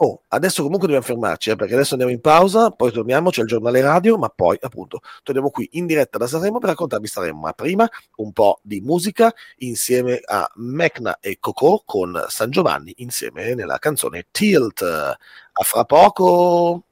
[0.01, 3.47] Oh, adesso comunque dobbiamo fermarci, eh, perché adesso andiamo in pausa, poi torniamo, c'è il
[3.47, 7.51] giornale radio, ma poi appunto torniamo qui in diretta da Sanremo per raccontarvi Sanremo, ma
[7.51, 13.77] prima un po' di musica insieme a Mecna e Coco con San Giovanni insieme nella
[13.77, 14.81] canzone Tilt.
[14.81, 16.88] A fra poco!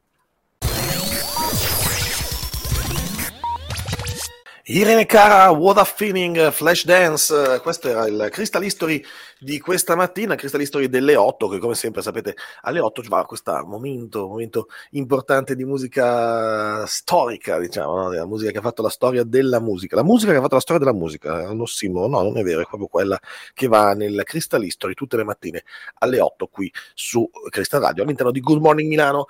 [4.69, 9.01] Irene Cara, What a Feeling, Flash Dance, questo era il Crystal History
[9.39, 13.23] di questa mattina, Crystal History delle 8, che come sempre sapete alle 8 ci va
[13.23, 18.11] questo momento, momento importante di musica storica, diciamo, no?
[18.11, 20.61] la musica che ha fatto la storia della musica, la musica che ha fatto la
[20.61, 23.17] storia della musica, è un ossimolo, no, non è vero, è proprio quella
[23.53, 25.63] che va nel Crystal History tutte le mattine
[25.99, 29.27] alle 8 qui su Crystal Radio, all'interno di Good Morning Milano.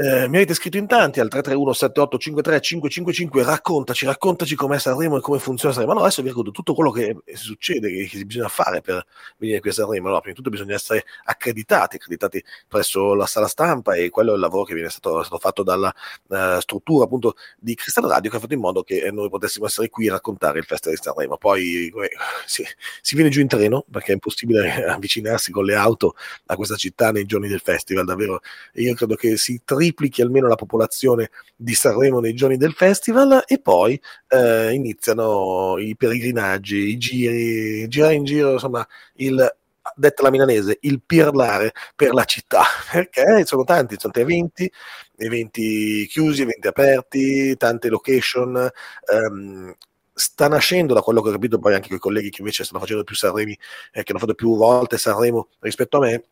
[0.00, 5.20] Eh, mi avete scritto in tanti al 331 7853 555 raccontaci, raccontaci com'è Sanremo e
[5.20, 5.94] come funziona Sanremo.
[5.94, 9.04] No, adesso vi racconto tutto quello che succede, che, bisogna fare per
[9.38, 10.08] venire qui a Sanremo.
[10.08, 14.34] No, prima di tutto bisogna essere accreditati, accreditati presso la sala stampa e quello è
[14.34, 15.92] il lavoro che viene stato, stato fatto dalla
[16.28, 19.88] uh, struttura appunto di Crystal Radio che ha fatto in modo che noi potessimo essere
[19.88, 21.38] qui a raccontare il Festival di Sanremo.
[21.38, 22.10] Poi eh,
[22.46, 22.64] si,
[23.00, 26.14] si viene giù in treno perché è impossibile avvicinarsi con le auto
[26.46, 28.42] a questa città nei giorni del festival, davvero.
[28.74, 33.42] Io credo che si tri triplichi almeno la popolazione di Sanremo nei giorni del festival
[33.46, 39.56] e poi eh, iniziano i pellegrinaggi, i giri, girare in giro, insomma, il
[39.94, 44.70] detta la milanese, il pirlare per la città, perché sono tanti, sono tanti eventi,
[45.16, 48.68] eventi chiusi, eventi aperti, tante location.
[49.10, 49.74] Um,
[50.12, 52.80] sta nascendo, da quello che ho capito, poi anche con i colleghi che invece stanno
[52.80, 53.56] facendo più Sanremi,
[53.92, 56.24] eh, che hanno fatto più volte Sanremo rispetto a me,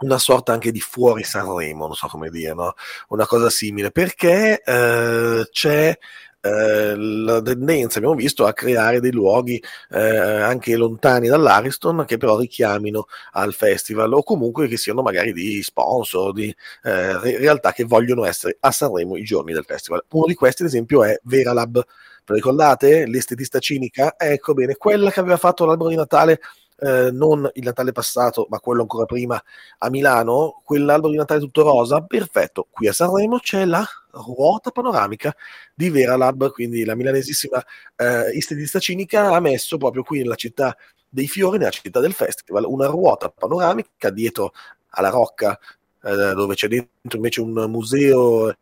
[0.00, 2.74] una sorta anche di fuori Sanremo, non so come dire, no?
[3.08, 5.98] una cosa simile, perché eh, c'è
[6.42, 12.38] eh, la tendenza, abbiamo visto, a creare dei luoghi eh, anche lontani dall'Ariston che però
[12.38, 18.24] richiamino al festival o comunque che siano magari di sponsor, di eh, realtà che vogliono
[18.24, 20.04] essere a Sanremo i giorni del festival.
[20.12, 21.84] Uno di questi, ad esempio, è Veralab.
[22.24, 23.06] Vi ricordate?
[23.06, 24.14] L'estetista cinica?
[24.16, 26.40] Ecco bene, quella che aveva fatto l'albero di Natale
[26.80, 29.42] eh, non il Natale passato, ma quello ancora prima
[29.78, 32.68] a Milano, quell'albero di Natale tutto rosa, perfetto.
[32.70, 35.34] Qui a Sanremo c'è la ruota panoramica
[35.74, 37.62] di Veralab, quindi la milanesissima
[37.96, 40.76] eh, estetista cinica ha messo proprio qui nella città
[41.08, 44.52] dei fiori, nella città del festival, una ruota panoramica dietro
[44.90, 45.58] alla rocca
[46.02, 48.56] eh, dove c'è dentro invece un museo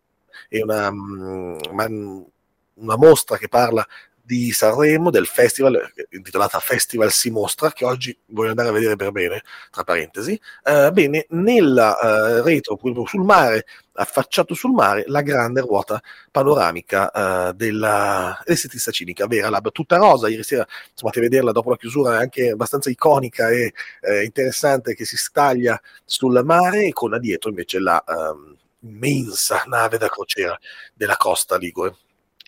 [0.49, 2.27] e una, um,
[2.75, 3.87] una mostra che parla
[4.29, 9.11] di Sanremo, del festival, intitolata Festival si mostra, che oggi voglio andare a vedere per
[9.11, 10.39] bene, tra parentesi.
[10.63, 13.65] Eh, bene, nella eh, retro, sul mare,
[13.95, 20.29] affacciato sul mare, la grande ruota panoramica eh, della dell'estetista cinica Vera Lab, tutta rosa,
[20.29, 20.67] ieri sera
[21.01, 25.81] andati a vederla dopo la chiusura, anche abbastanza iconica e eh, interessante, che si staglia
[26.05, 30.59] sul mare, e con dietro invece la ehm, immensa nave da crociera
[30.93, 31.97] della costa Ligure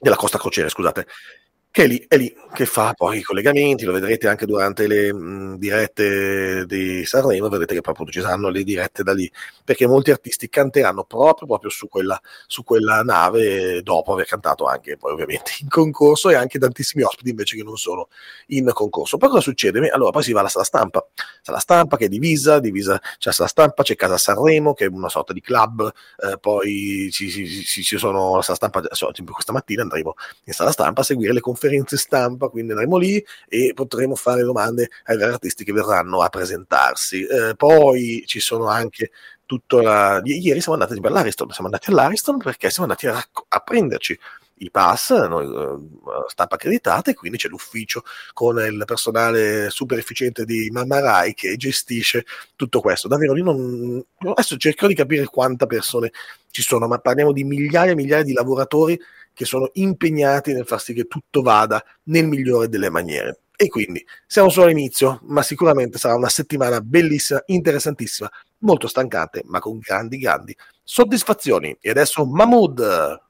[0.00, 1.06] della Costa Crociere, scusate,
[1.72, 5.14] che è lì, è lì che fa poi i collegamenti, lo vedrete anche durante le
[5.14, 9.30] mh, dirette di Sanremo, vedrete che proprio ci saranno le dirette da lì,
[9.62, 14.96] perché molti artisti canteranno proprio, proprio su, quella, su quella nave dopo aver cantato anche
[14.96, 18.08] poi ovviamente in concorso e anche tantissimi ospiti invece che non sono
[18.48, 19.16] in concorso.
[19.16, 19.90] Poi cosa succede?
[19.90, 21.06] Allora poi si va alla sala stampa,
[21.40, 25.08] sala stampa che è divisa, divisa c'è sala stampa, c'è Casa Sanremo che è una
[25.08, 29.52] sorta di club, eh, poi ci, ci, ci, ci sono la sala stampa, so, questa
[29.52, 30.14] mattina andremo
[30.46, 34.42] in sala stampa a seguire le conferenze conferenze stampa, quindi andremo lì e potremo fare
[34.42, 37.24] domande ai vari artisti che verranno a presentarsi.
[37.24, 39.10] Eh, poi ci sono anche
[39.44, 40.20] tutto la...
[40.24, 44.18] Ieri siamo andati all'Ariston, siamo andati all'Ariston perché siamo andati a, a prenderci
[44.62, 45.90] i pass, noi, uh,
[46.28, 48.02] stampa accreditata, e quindi c'è l'ufficio
[48.34, 53.08] con il personale super efficiente di Mamma Rai che gestisce tutto questo.
[53.08, 56.12] Davvero, io non, adesso cercherò di capire quante persone
[56.50, 59.00] ci sono, ma parliamo di migliaia e migliaia di lavoratori
[59.32, 63.40] che sono impegnati nel far sì che tutto vada nel migliore delle maniere.
[63.56, 69.58] E quindi siamo solo all'inizio, ma sicuramente sarà una settimana bellissima, interessantissima, molto stancante, ma
[69.60, 71.76] con grandi, grandi soddisfazioni.
[71.80, 73.28] E adesso Mahmood!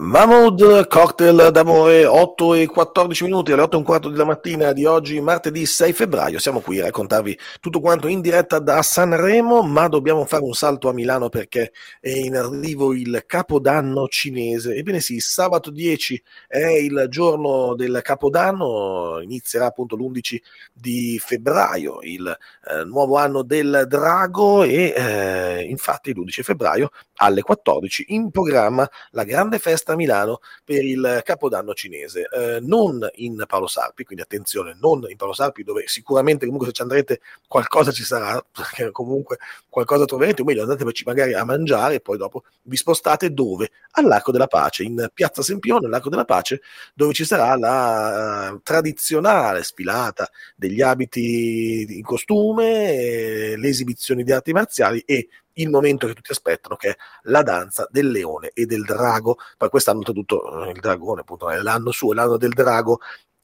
[0.00, 4.84] Mahmoud, cocktail d'amore, 8 e 14 minuti, alle 8 e un quarto della mattina di
[4.84, 6.38] oggi, martedì 6 febbraio.
[6.38, 10.88] Siamo qui a raccontarvi tutto quanto in diretta da Sanremo, ma dobbiamo fare un salto
[10.88, 14.76] a Milano perché è in arrivo il Capodanno cinese.
[14.76, 20.36] Ebbene sì, sabato 10 è il giorno del Capodanno, inizierà appunto l'11
[20.72, 22.24] di febbraio, il
[22.70, 29.24] eh, nuovo anno del drago e eh, infatti l'11 febbraio alle 14 in programma la
[29.24, 34.76] grande festa a Milano per il Capodanno cinese, eh, non in Paolo Sarpi, quindi attenzione,
[34.80, 39.38] non in Paolo Sarpi dove sicuramente comunque se ci andrete qualcosa ci sarà, perché comunque
[39.68, 43.70] qualcosa troverete, o meglio andateci magari a mangiare e poi dopo vi spostate dove?
[43.92, 46.60] All'Arco della Pace, in Piazza Sempione, all'Arco della Pace,
[46.94, 54.32] dove ci sarà la uh, tradizionale sfilata degli abiti in costume, eh, le esibizioni di
[54.32, 58.66] arti marziali e il momento che tutti aspettano, che è la danza del leone e
[58.66, 59.38] del drago.
[59.56, 63.00] Poi quest'anno tutto eh, il dragone, appunto, è l'anno suo, l'anno del drago.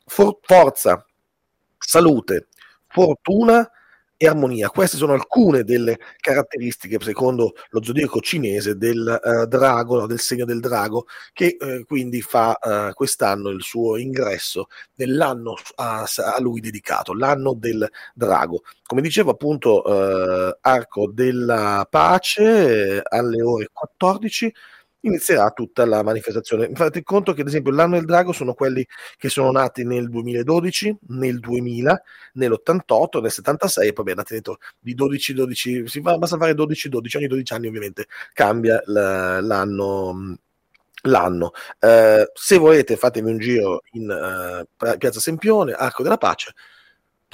[0.06, 1.04] For- forza,
[1.78, 2.48] salute,
[2.88, 3.68] fortuna
[4.24, 4.70] e armonia.
[4.70, 10.60] Queste sono alcune delle caratteristiche, secondo lo zodiaco cinese, del uh, drago, del segno del
[10.60, 17.12] drago, che uh, quindi fa uh, quest'anno il suo ingresso nell'anno a, a, lui dedicato,
[17.12, 18.62] l'anno del drago.
[18.86, 19.82] Come dicevo appunto,
[20.60, 24.52] Arco della Pace alle ore 14
[25.04, 26.70] inizierà tutta la manifestazione.
[26.74, 28.86] Fate conto che, ad esempio, l'anno del drago sono quelli
[29.16, 32.02] che sono nati nel 2012, nel 2000,
[32.34, 37.26] nell'88, nel 76, e poi nati dentro di 12-12, si va, basta fare 12-12, ogni
[37.26, 40.36] 12 anni ovviamente cambia l'anno
[41.06, 41.52] l'anno.
[41.78, 46.54] Eh, se volete fatemi un giro in uh, Piazza Sempione, Arco della Pace,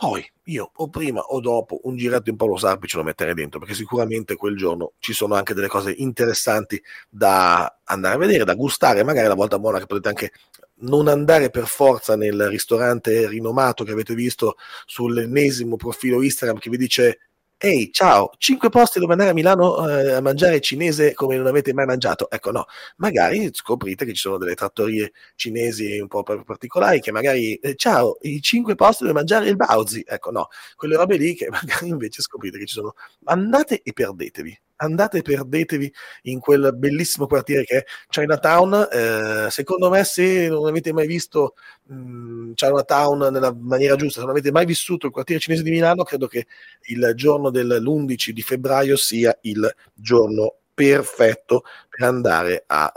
[0.00, 3.58] poi io o prima o dopo un giretto in Paolo Sarpi ce lo metterei dentro
[3.58, 8.54] perché sicuramente quel giorno ci sono anche delle cose interessanti da andare a vedere, da
[8.54, 10.32] gustare, magari la volta buona che potete anche
[10.76, 16.78] non andare per forza nel ristorante rinomato che avete visto sull'ennesimo profilo Instagram che vi
[16.78, 17.18] dice
[17.62, 21.74] Ehi, ciao, cinque posti dove andare a Milano eh, a mangiare cinese come non avete
[21.74, 22.30] mai mangiato.
[22.30, 22.64] Ecco, no,
[22.96, 28.16] magari scoprite che ci sono delle trattorie cinesi un po' particolari che magari, eh, ciao,
[28.22, 30.02] i cinque posti dove mangiare il Bauzi.
[30.06, 32.94] Ecco, no, quelle robe lì che magari invece scoprite che ci sono.
[33.24, 38.88] Andate e perdetevi andate e perdetevi in quel bellissimo quartiere che è Chinatown.
[38.90, 44.26] Eh, secondo me, se non avete mai visto mh, mm, Chinatown nella maniera giusta, se
[44.26, 46.46] non avete mai vissuto il quartiere cinese di Milano, credo che
[46.86, 52.90] il giorno dell'11 di febbraio sia il giorno perfetto per andare a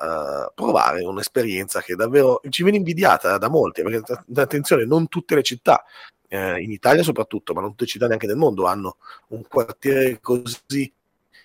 [0.48, 5.43] uh, provare un'esperienza che davvero ci viene invidiata da molti, perché attenzione, non tutte le
[5.43, 5.84] città,
[6.30, 8.98] eh, in Italia soprattutto, ma non tutte le città neanche nel mondo, hanno
[9.30, 10.91] un quartiere così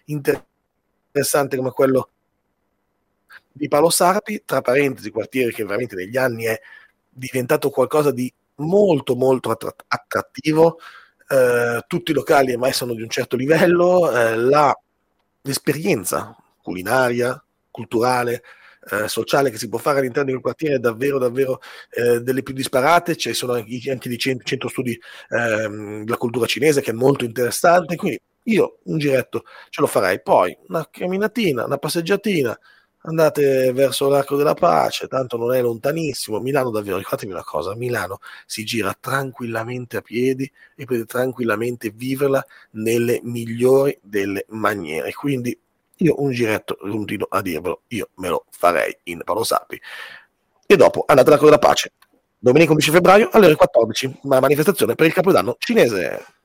[0.08, 2.10] interessante come quello
[3.50, 6.60] di Palo Sarpi, tra parentesi, quartiere che veramente negli anni è
[7.08, 10.78] diventato qualcosa di molto molto attrattivo,
[11.28, 14.76] eh, tutti i locali ormai sono di un certo livello, eh, la
[15.42, 18.42] l'esperienza culinaria, culturale,
[18.90, 22.42] eh, sociale che si può fare all'interno di un quartiere è davvero, davvero eh, delle
[22.42, 23.16] più disparate.
[23.16, 24.98] Ci sono anche di centro, centro studi
[25.30, 27.96] ehm, della cultura cinese che è molto interessante.
[27.96, 30.20] Quindi io un giretto ce lo farei.
[30.22, 32.58] Poi una camminatina, una passeggiatina.
[33.02, 36.40] Andate verso l'Arco della Pace, tanto non è lontanissimo.
[36.40, 42.44] Milano, davvero, ricordatevi una cosa: Milano si gira tranquillamente a piedi e potete tranquillamente viverla
[42.72, 45.12] nelle migliori delle maniere.
[45.12, 45.58] Quindi
[45.98, 49.80] io un giretto, continuo a dirvelo, io me lo farei in Paolo Sappi.
[50.66, 51.92] E dopo andate all'Arco della Pace.
[52.40, 56.37] Domenica 11 febbraio alle ore 14, una manifestazione per il Capodanno cinese.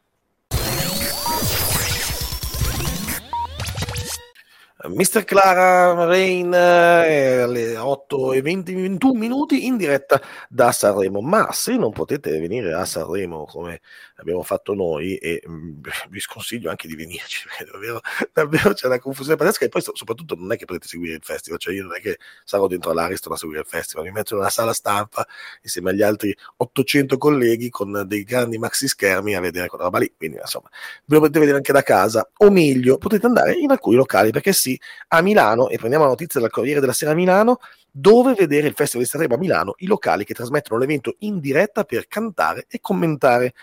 [4.86, 5.24] Mr.
[5.24, 11.22] Clara Rain eh, alle 8 e 20, 21 minuti in diretta da Sanremo.
[11.22, 13.80] Ma se non potete venire a Sanremo come
[14.16, 18.02] abbiamo fatto noi, e mm, vi sconsiglio anche di venirci, davvero,
[18.34, 19.66] davvero c'è una confusione pazzesca.
[19.66, 22.18] E poi soprattutto non è che potete seguire il festival, cioè io non è che
[22.44, 25.26] sarò dentro all'Ariston a seguire il festival, mi metto in una sala stampa
[25.62, 30.14] insieme agli altri 800 colleghi con dei grandi maxi schermi a vedere quella roba lì.
[30.16, 30.68] Quindi insomma,
[31.06, 34.52] ve lo potete vedere anche da casa, o meglio, potete andare in alcuni locali, perché
[34.52, 34.73] sì
[35.10, 37.60] a Milano, e prendiamo la notizia dal Corriere della Sera a Milano,
[37.92, 41.84] dove vedere il Festival di Sanremo a Milano, i locali che trasmettono l'evento in diretta
[41.84, 43.54] per cantare e commentare.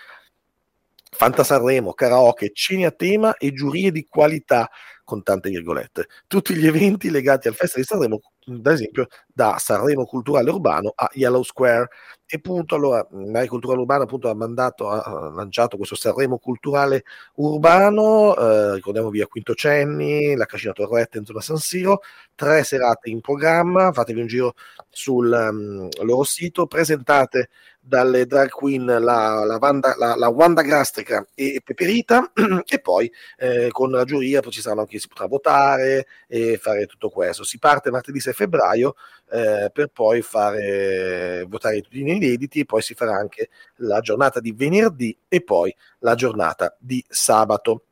[1.13, 4.71] Fanta Sanremo, karaoke, cine a tema e giurie di qualità
[5.03, 6.07] con tante virgolette.
[6.29, 8.21] Tutti gli eventi legati al Festival di Sanremo,
[8.55, 11.89] ad esempio da Sanremo Culturale Urbano a Yellow Square.
[12.27, 18.37] E appunto allora Mare Culturale Urbano appunto ha mandato, ha lanciato questo Sanremo Culturale Urbano,
[18.37, 22.03] eh, ricordiamo via Quintocenni, la Cascina Torretta in zona San Siro,
[22.35, 24.55] tre serate in programma, fatevi un giro
[24.89, 27.51] sul um, loro sito, presentate
[27.91, 32.31] dalle drag queen la, la, Wanda, la, la Wanda Grastrica e Peperita
[32.65, 36.87] e poi eh, con la giuria poi ci saranno anche si potrà votare e fare
[36.87, 37.43] tutto questo.
[37.43, 38.95] Si parte martedì 6 febbraio
[39.33, 43.49] eh, per poi fare votare tutti gli inediti poi si farà anche
[43.79, 47.87] la giornata di venerdì e poi la giornata di sabato.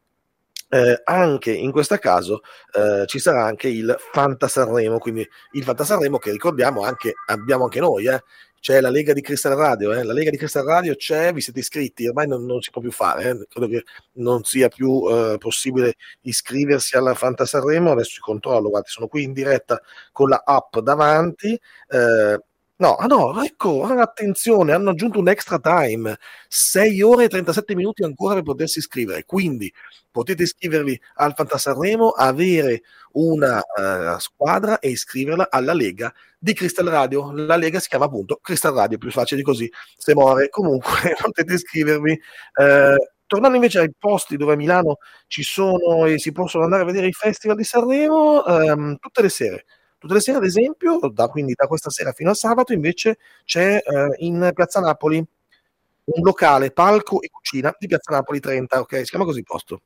[0.71, 2.43] Eh, anche in questo caso
[2.75, 7.65] eh, ci sarà anche il Fanta Sanremo, quindi il Fanta Sanremo che ricordiamo anche, abbiamo
[7.65, 8.23] anche noi, eh,
[8.61, 10.03] c'è la Lega di Crystal Radio, eh?
[10.03, 12.91] la Lega di Crystal Radio c'è, vi siete iscritti, ormai non, non si può più
[12.91, 13.47] fare, eh?
[13.49, 19.07] credo che non sia più eh, possibile iscriversi alla Fanta Sanremo, adesso controllo, guardate, sono
[19.09, 19.81] qui in diretta
[20.13, 22.41] con la app davanti, eh,
[22.81, 27.75] No, ah no, ecco, ah, attenzione, hanno aggiunto un extra time, 6 ore e 37
[27.75, 29.73] minuti ancora per potersi iscrivere, quindi
[30.13, 32.83] potete iscrivervi al Fantasarremo, avere
[33.15, 37.33] una uh, squadra e iscriverla alla Lega di Crystal Radio.
[37.33, 40.49] La Lega si chiama appunto Crystal Radio, più facile di così, se muore.
[40.49, 42.13] Comunque potete iscrivervi.
[42.13, 46.87] Uh, tornando invece ai posti dove a Milano ci sono e si possono andare a
[46.87, 49.65] vedere i festival di Sanremo, um, tutte le sere
[49.99, 53.83] Tutte le sere, ad esempio, da, quindi da questa sera fino a sabato, invece c'è
[53.85, 58.97] eh, in Piazza Napoli un locale, palco e cucina di Piazza Napoli 30, ok?
[58.99, 59.83] Si chiama così il posto.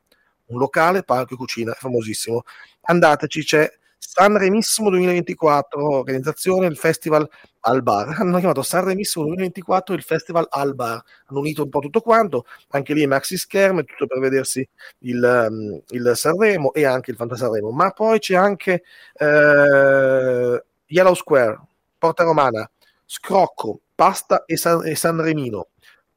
[0.46, 2.42] Un locale, palco e cucina, è famosissimo.
[2.82, 3.72] Andateci, c'è
[4.04, 7.26] Sanremissimo 2024, organizzazione del Festival
[7.60, 8.08] al Bar.
[8.20, 11.02] Hanno chiamato Sanremissimo 2024 il Festival al Bar.
[11.26, 14.68] Hanno unito un po' tutto quanto, anche lì maxi schermo, tutto per vedersi
[15.00, 17.70] il, um, il Sanremo e anche il Fantasarremo.
[17.70, 18.82] Ma poi c'è anche
[19.20, 21.60] uh, Yellow Square,
[21.96, 22.68] Porta Romana,
[23.06, 25.68] Scrocco, Pasta e, San, e Sanremino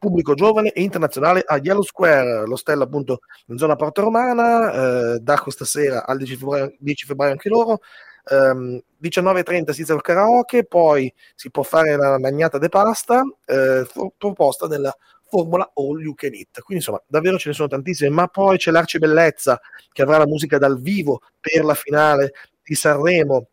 [0.06, 5.40] pubblico giovane e internazionale a Yellow Square, l'ostello appunto in zona Porta Romana, eh, da
[5.40, 7.80] questa sera al 10 febbraio, 10 febbraio anche loro.
[8.28, 13.86] Um, 19.30 si il karaoke, poi si può fare la magnata de pasta eh,
[14.18, 14.96] proposta nella
[15.28, 16.62] formula All You Can Eat.
[16.62, 19.60] Quindi insomma, davvero ce ne sono tantissime, ma poi c'è l'Arcibellezza
[19.92, 22.34] che avrà la musica dal vivo per la finale
[22.64, 23.48] di Sanremo,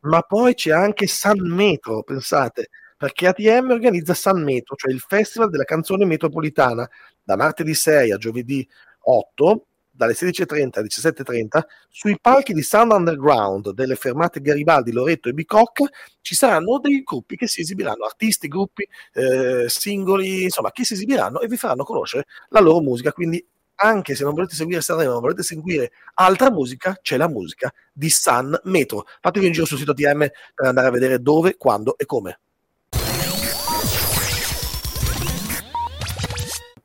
[0.00, 2.68] ma poi c'è anche San Metro, pensate,
[2.98, 6.86] perché ATM organizza San Metro, cioè il Festival della canzone metropolitana,
[7.22, 8.68] da martedì 6 a giovedì
[9.00, 9.66] 8,
[9.98, 15.84] dalle 16.30 alle 17.30 sui palchi di Sound Underground delle fermate Garibaldi, Loretto e Bicocca
[16.20, 21.40] ci saranno dei gruppi che si esibiranno, artisti, gruppi, eh, singoli, insomma, che si esibiranno
[21.40, 23.44] e vi faranno conoscere la loro musica, quindi
[23.80, 28.10] anche se non volete seguire Sanremo, ma volete seguire altra musica, c'è la musica di
[28.10, 29.04] San Metro.
[29.20, 32.40] Fatevi un giro sul sito TM per andare a vedere dove, quando e come.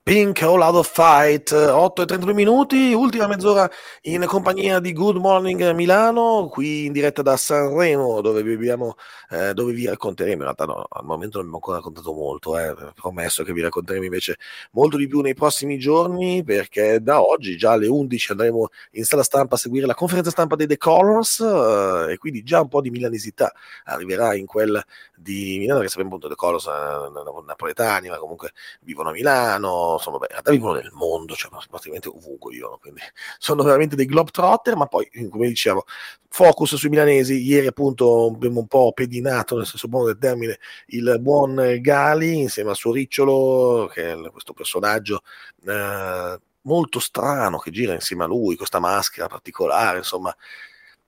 [0.06, 5.16] Pink All Out of Fight, 8 e 32 minuti, ultima mezz'ora in compagnia di Good
[5.16, 8.96] Morning Milano, qui in diretta da Sanremo, dove vi, abbiamo,
[9.30, 12.76] eh, dove vi racconteremo, in realtà no, al momento non abbiamo ancora raccontato molto, eh,
[12.94, 14.36] promesso che vi racconteremo invece
[14.72, 19.24] molto di più nei prossimi giorni, perché da oggi, già alle 11, andremo in sala
[19.24, 22.82] stampa a seguire la conferenza stampa dei The Colors, eh, e quindi già un po'
[22.82, 23.54] di milanesità
[23.86, 24.84] arriverà in quella
[25.16, 28.52] di Milano, che sappiamo appunto The Colors eh, napoletani, ma comunque
[28.82, 33.02] vivono a Milano, insomma, beh, in realtà vivono nel mondo, cioè praticamente ovunque vivono, quindi
[33.38, 35.86] sono veramente dei globetrotter, ma poi, come dicevo,
[36.30, 41.18] focus sui milanesi, ieri appunto abbiamo un po' pedinato, nel senso buono del termine, il
[41.20, 45.22] buon Gali insieme al suo ricciolo, che è questo personaggio
[45.66, 50.36] eh, molto strano che gira insieme a lui, questa maschera particolare, insomma,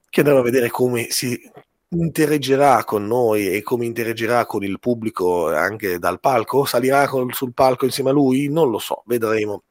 [0.09, 1.39] che andremo a vedere come si
[1.89, 6.65] interagerà con noi e come interagerà con il pubblico anche dal palco?
[6.65, 8.49] Salirà con, sul palco insieme a lui?
[8.49, 9.63] Non lo so, vedremo.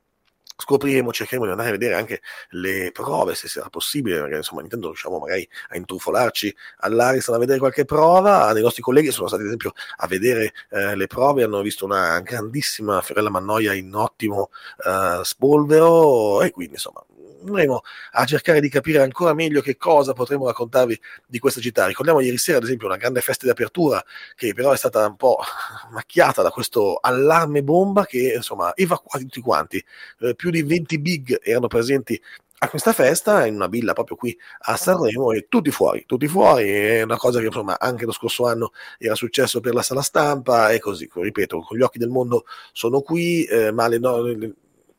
[0.57, 4.87] Scopriremo, cercheremo di andare a vedere anche le prove, se sarà possibile, perché insomma intendo
[4.87, 8.53] riusciamo magari a intrufolarci all'Ariston a vedere qualche prova.
[8.53, 12.21] Dei nostri colleghi sono stati ad esempio a vedere eh, le prove, hanno visto una
[12.21, 14.51] grandissima Fiorella Mannoia in ottimo
[14.87, 17.05] eh, spolvero e quindi insomma
[17.45, 17.83] andremo
[18.13, 21.87] a cercare di capire ancora meglio che cosa potremo raccontarvi di questa città.
[21.87, 24.03] Ricordiamo ieri sera, ad esempio, una grande festa di apertura
[24.35, 25.39] che però è stata un po'
[25.93, 29.85] macchiata da questo allarme bomba che insomma evacuò tutti quanti.
[30.21, 32.21] Eh, più di 20 big erano presenti
[32.59, 36.71] a questa festa in una villa proprio qui a Sanremo e tutti fuori, tutti fuori,
[36.71, 40.71] è una cosa che insomma anche lo scorso anno era successo per la sala stampa
[40.71, 44.55] e così, ripeto, con gli occhi del mondo sono qui, eh, ma le, no, le,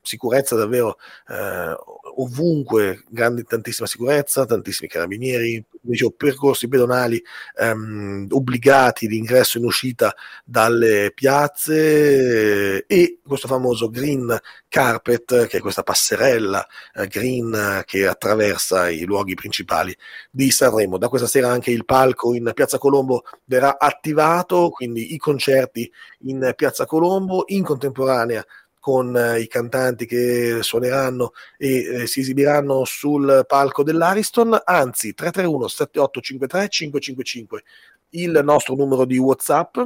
[0.05, 1.75] sicurezza davvero eh,
[2.17, 7.21] ovunque, grande, tantissima sicurezza, tantissimi carabinieri, dicevo, percorsi pedonali
[7.59, 10.13] ehm, obbligati di ingresso in uscita
[10.43, 14.37] dalle piazze e questo famoso green
[14.67, 19.95] carpet, che è questa passerella eh, green che attraversa i luoghi principali
[20.29, 20.97] di Sanremo.
[20.97, 25.91] Da questa sera anche il palco in Piazza Colombo verrà attivato, quindi i concerti
[26.21, 28.45] in Piazza Colombo in contemporanea
[28.85, 35.67] con eh, i cantanti che suoneranno e eh, si esibiranno sul palco dell'Ariston, anzi 331
[35.67, 37.63] 7853 555
[38.09, 39.79] il nostro numero di WhatsApp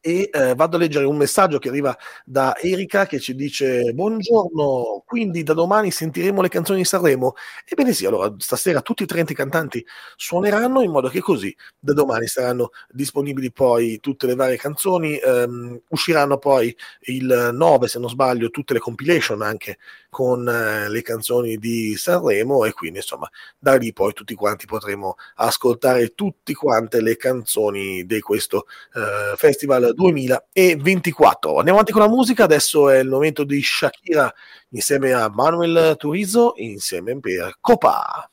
[0.00, 5.02] e eh, vado a leggere un messaggio che arriva da Erika che ci dice buongiorno,
[5.06, 7.34] quindi da domani sentiremo le canzoni di Sanremo?
[7.64, 9.84] Ebbene sì, allora stasera tutti i 30 cantanti
[10.16, 15.80] suoneranno in modo che così da domani saranno disponibili poi tutte le varie canzoni, ehm,
[15.88, 19.78] usciranno poi il 9 se non sbaglio tutte le compilation anche
[20.08, 23.28] con eh, le canzoni di Sanremo e quindi insomma
[23.58, 29.87] da lì poi tutti quanti potremo ascoltare tutte quante le canzoni di questo eh, festival
[29.94, 31.50] 2024.
[31.56, 34.32] Andiamo avanti con la musica, adesso è il momento di Shakira
[34.70, 38.30] insieme a Manuel Turizo insieme per Copa.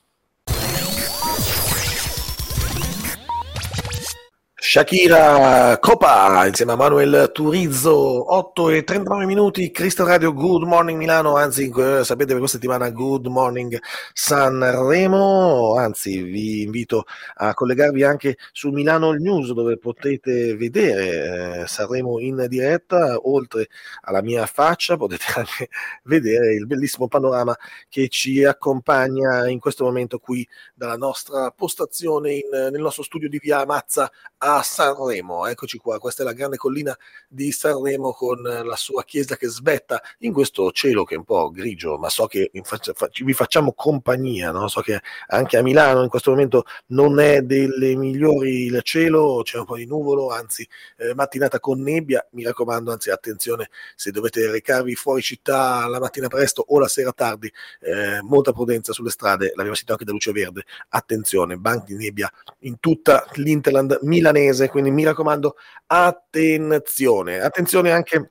[4.68, 11.36] Shakira Copa insieme a Manuel Turizzo 8 e 39 minuti Crystal Radio Good Morning Milano
[11.36, 13.80] anzi eh, sapete per questa settimana Good Morning
[14.12, 17.04] Sanremo anzi vi invito
[17.36, 23.68] a collegarvi anche su Milano News dove potete vedere eh, Sanremo in diretta oltre
[24.00, 25.68] alla mia faccia potete anche
[26.02, 27.56] vedere il bellissimo panorama
[27.88, 33.38] che ci accompagna in questo momento qui dalla nostra postazione in, nel nostro studio di
[33.38, 35.46] via Mazza a Sanremo.
[35.46, 36.96] Eccoci qua, questa è la grande collina
[37.28, 41.50] di Sanremo con la sua chiesa che svetta in questo cielo che è un po'
[41.50, 44.68] grigio, ma so che vi facciamo compagnia, no?
[44.68, 49.58] so che anche a Milano in questo momento non è delle migliori il cielo, c'è
[49.58, 50.66] un po' di nuvolo, anzi
[50.98, 56.28] eh, mattinata con nebbia, mi raccomando, anzi attenzione se dovete recarvi fuori città la mattina
[56.28, 60.32] presto o la sera tardi, eh, molta prudenza sulle strade, l'abbiamo sentito anche da luce
[60.32, 62.30] verde, attenzione, banchi di nebbia
[62.60, 65.56] in tutta l'Interland milanese milanese, quindi mi raccomando,
[65.86, 68.30] attenzione, attenzione anche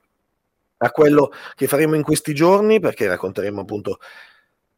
[0.78, 4.00] a quello che faremo in questi giorni, perché racconteremo appunto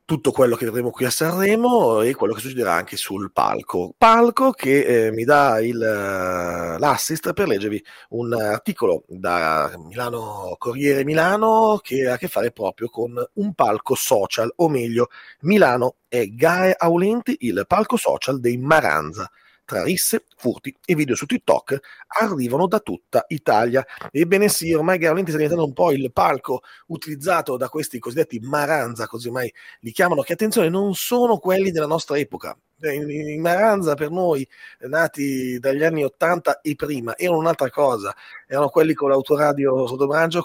[0.06, 3.94] tutto quello che vedremo qui a Sanremo e quello che succederà anche sul palco.
[3.98, 11.04] Palco che eh, mi dà il, uh, l'assist per leggervi un articolo da Milano Corriere
[11.04, 15.10] Milano che ha a che fare proprio con un palco social, o meglio,
[15.42, 19.30] Milano è Gae Aulenti, il palco social dei Maranza
[19.68, 21.80] tra risse, furti e video su TikTok
[22.22, 23.86] arrivano da tutta Italia.
[24.12, 29.08] Ebbene sì, ormai Gaolenti sta diventando un po' il palco utilizzato da questi cosiddetti Maranza,
[29.08, 34.12] così mai li chiamano, che attenzione non sono quelli della nostra epoca, in Maranza per
[34.12, 34.48] noi,
[34.82, 38.14] nati dagli anni 80 e prima, erano un'altra cosa,
[38.46, 40.44] erano quelli con l'autoradio sotto braccio,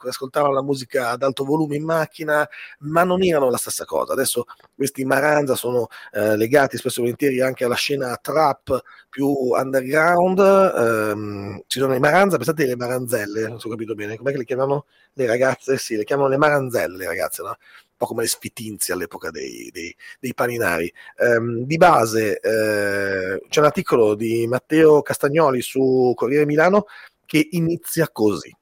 [0.00, 2.46] che ascoltavano la musica ad alto volume in macchina,
[2.80, 4.12] ma non erano la stessa cosa.
[4.12, 10.38] Adesso questi Maranza sono eh, legati spesso e volentieri anche alla scena trap più underground,
[10.38, 14.44] ehm, ci sono i Maranza, pensate le Maranzelle, non so capito bene, com'è che le
[14.44, 15.76] chiamano le ragazze?
[15.78, 17.56] Sì, le chiamano le Maranzelle le ragazze, no?
[18.00, 20.90] Po' come le sfitinzi all'epoca dei, dei, dei paninari.
[21.18, 26.86] Um, di base eh, c'è un articolo di Matteo Castagnoli su Corriere Milano
[27.26, 28.56] che inizia così.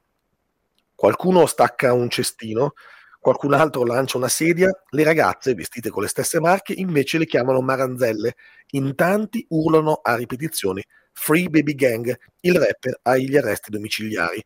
[0.93, 2.73] Qualcuno stacca un cestino,
[3.21, 7.61] qualcun altro lancia una sedia, le ragazze, vestite con le stesse marche, invece le chiamano
[7.61, 8.35] maranzelle.
[8.73, 10.83] In tanti urlano a ripetizioni
[11.13, 14.43] Free Baby Gang, il rapper ha gli arresti domiciliari.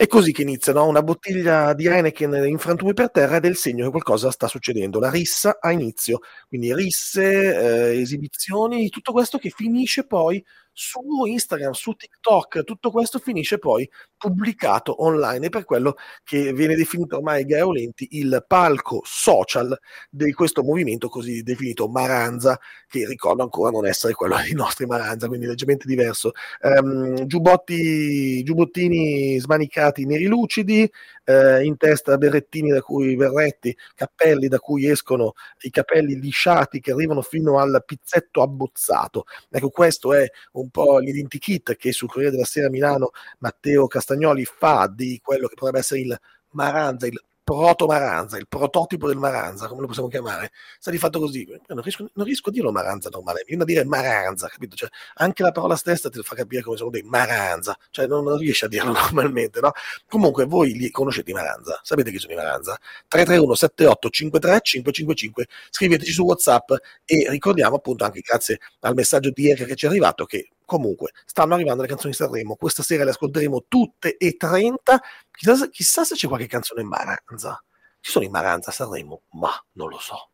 [0.00, 0.86] È così che inizia, no?
[0.86, 4.48] una bottiglia di Heineken in frantumi per terra ed è il segno che qualcosa sta
[4.48, 4.98] succedendo.
[4.98, 10.42] La rissa ha inizio, quindi risse, eh, esibizioni, tutto questo che finisce poi
[10.72, 15.48] su Instagram, su TikTok, tutto questo finisce poi pubblicato online.
[15.48, 21.88] Per quello che viene definito ormai Gaeolenti il palco social di questo movimento così definito
[21.88, 26.32] Maranza, che ricordo ancora non essere quello dei nostri Maranza, quindi leggermente diverso.
[26.60, 30.90] Um, giubbotti, giubbottini smanicati neri lucidi,
[31.30, 36.92] eh, in testa berrettini da cui verretti, cappelli da cui escono i capelli lisciati che
[36.92, 39.24] arrivano fino al pizzetto abbozzato.
[39.48, 44.90] Ecco, questo è un po' l'identikit che sul Corriere della Sera Milano Matteo Castagnoli fa
[44.92, 46.20] di quello che potrebbe essere il
[46.52, 47.20] Maranza, il
[47.50, 51.44] proto Maranza, il prototipo del Maranza, come lo possiamo chiamare, sta di fatto così.
[51.66, 54.76] Non riesco, non riesco a dirlo Maranza normale, viene a dire Maranza, capito?
[54.76, 58.38] Cioè, anche la parola stessa ti fa capire come sono dei Maranza, cioè non, non
[58.38, 59.72] riesci a dirlo normalmente, no?
[60.06, 62.78] Comunque voi li conoscete i Maranza, sapete chi sono i Maranza?
[63.08, 66.70] 331 78 53 555, scriveteci su WhatsApp
[67.04, 71.10] e ricordiamo appunto anche grazie al messaggio di Erika che ci è arrivato che comunque
[71.24, 75.00] stanno arrivando le canzoni di Sanremo, questa sera le ascolteremo tutte e 30
[75.40, 77.62] Chissà, chissà se c'è qualche canzone in Maranza.
[77.98, 79.22] Ci sono in Maranza Sanremo?
[79.30, 80.28] Ma non lo so.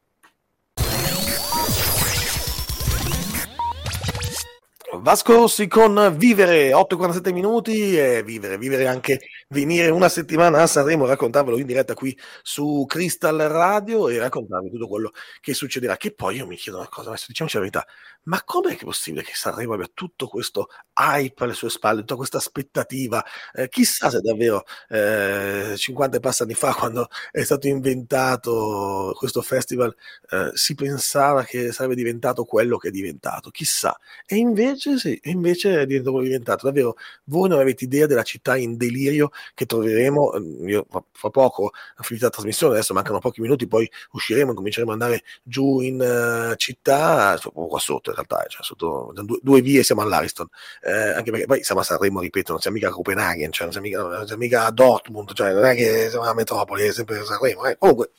[4.99, 11.07] Vasco Rossi con Vivere 8,47 minuti e vivere, vivere anche venire una settimana a Sanremo,
[11.07, 15.97] raccontarvelo in diretta qui su Crystal Radio e raccontarvi tutto quello che succederà.
[15.97, 17.87] Che poi io mi chiedo una cosa, adesso diciamoci la verità,
[18.25, 20.69] ma com'è che è possibile che Sanremo abbia tutto questo
[20.99, 23.25] hype alle sue spalle, tutta questa aspettativa?
[23.53, 29.43] Eh, chissà se davvero eh, 50 e passa anni fa, quando è stato inventato questo
[29.43, 29.95] festival,
[30.31, 33.97] eh, si pensava che sarebbe diventato quello che è diventato, chissà.
[34.27, 36.67] E invece, sì, invece è diventato quello diventato.
[36.67, 40.35] Davvero, voi non avete idea della città in delirio che troveremo.
[40.39, 44.93] Mm, io fra poco, ho finito la trasmissione, adesso mancano pochi minuti, poi usciremo, cominceremo
[44.93, 50.03] ad andare giù in uh, città, qua sotto realtà, cioè sotto due, due, vie siamo
[50.03, 50.49] all'Ariston,
[50.83, 53.73] eh, anche perché poi siamo a Sanremo, ripeto, non siamo mica a Copenaghen, cioè non
[53.73, 56.93] siamo mica, non siamo mica a Dortmund, cioè non è che siamo a metropoli, è
[56.93, 57.65] sempre a Sanremo.
[57.67, 57.77] Eh.
[57.79, 58.11] Comunque,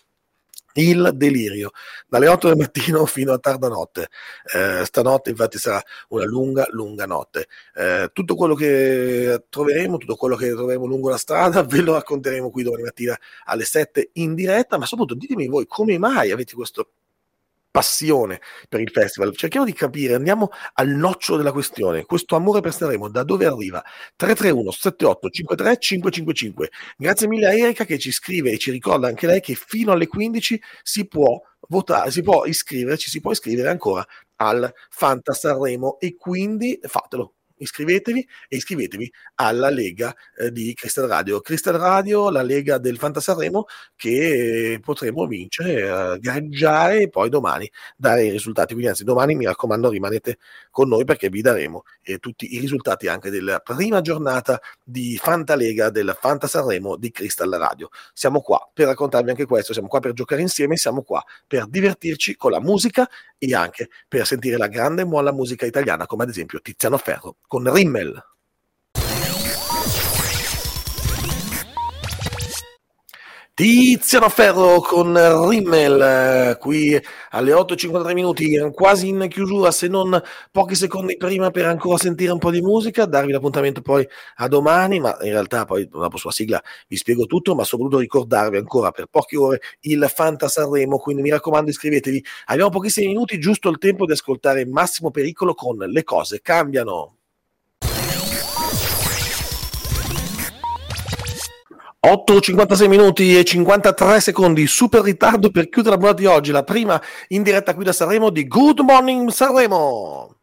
[0.81, 1.71] il delirio
[2.07, 4.09] dalle 8 del mattino fino a tarda notte.
[4.53, 7.47] Eh, stanotte, infatti, sarà una lunga, lunga notte.
[7.75, 12.49] Eh, tutto quello che troveremo, tutto quello che troveremo lungo la strada, ve lo racconteremo
[12.49, 14.77] qui domani mattina alle 7 in diretta.
[14.77, 16.91] Ma soprattutto ditemi voi come mai avete questo
[17.69, 19.35] passione per il festival.
[19.35, 22.05] Cerchiamo di capire, andiamo al nocciolo della questione.
[22.05, 23.83] Questo amore per Sanremo da dove arriva?
[24.15, 26.69] 331 78 53 555.
[26.97, 30.07] Grazie mille a Erika che ci scrive e ci ricorda anche lei che fino alle
[30.07, 31.39] 15 si può
[31.69, 34.05] votare, si può iscrivere, ci si può iscrivere ancora
[34.37, 41.41] al Fanta Sanremo e quindi fatelo, iscrivetevi e iscrivetevi alla Lega eh, di Crystal Radio.
[41.41, 48.25] Crystal Radio, la Lega del Fantasarremo che potremo vincere, eh, gareggiare e poi domani dare
[48.25, 48.73] i risultati.
[48.73, 50.37] Quindi anzi domani mi raccomando rimanete
[50.71, 55.89] con noi perché vi daremo eh, tutti i risultati anche della prima giornata di Fantalega
[55.89, 57.89] del Fantasarremo di Crystal Radio.
[58.13, 62.35] Siamo qua per raccontarvi anche questo, siamo qua per giocare insieme, siamo qua per divertirci
[62.35, 66.29] con la musica e anche per sentire la grande e molla musica italiana come ad
[66.29, 68.21] esempio Tiziano Ferro con Rimmel.
[73.57, 76.95] Tiziano Ferro con Rimmel qui
[77.31, 80.21] alle 8.53 minuti, quasi in chiusura, se non
[80.51, 84.99] pochi secondi prima per ancora sentire un po' di musica, darvi l'appuntamento poi a domani,
[84.99, 89.07] ma in realtà poi dopo sulla sigla vi spiego tutto, ma soprattutto ricordarvi ancora per
[89.07, 94.05] poche ore il Fanta Sanremo, quindi mi raccomando iscrivetevi, abbiamo pochissimi minuti, giusto il tempo
[94.05, 97.16] di ascoltare Massimo Pericolo con Le cose cambiano.
[102.07, 107.01] 8.56 minuti e 53 secondi, super ritardo per chiudere la puntata di oggi, la prima
[107.29, 110.37] in diretta qui da Sanremo di Good Morning Sanremo.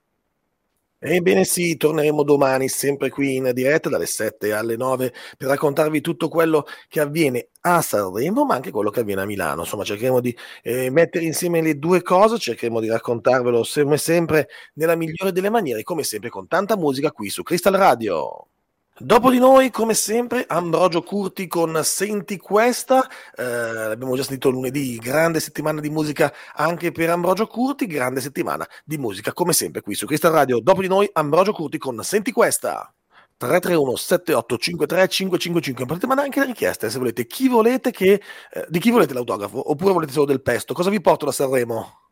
[0.98, 6.28] Ebbene sì, torneremo domani sempre qui in diretta dalle 7 alle 9 per raccontarvi tutto
[6.28, 9.62] quello che avviene a Sanremo, ma anche quello che avviene a Milano.
[9.62, 14.96] Insomma, cercheremo di eh, mettere insieme le due cose, cercheremo di raccontarvelo come sempre nella
[14.96, 18.48] migliore delle maniere, come sempre con tanta musica qui su Crystal Radio.
[18.97, 23.05] Dopo di noi, come sempre, Ambrogio Curti con Senti questa,
[23.36, 28.64] eh, abbiamo già sentito lunedì, grande settimana di musica anche per Ambrogio Curti, grande settimana
[28.84, 30.61] di musica come sempre qui su Crystal Radio.
[30.61, 32.95] Dopo di noi, Ambrogio Curti con Senti questa.
[33.36, 38.22] 331 7853 555 potete mandare anche le richieste se volete chi volete che
[38.53, 40.72] eh, di chi volete l'autografo oppure volete solo del pesto.
[40.72, 42.03] Cosa vi porto da Sanremo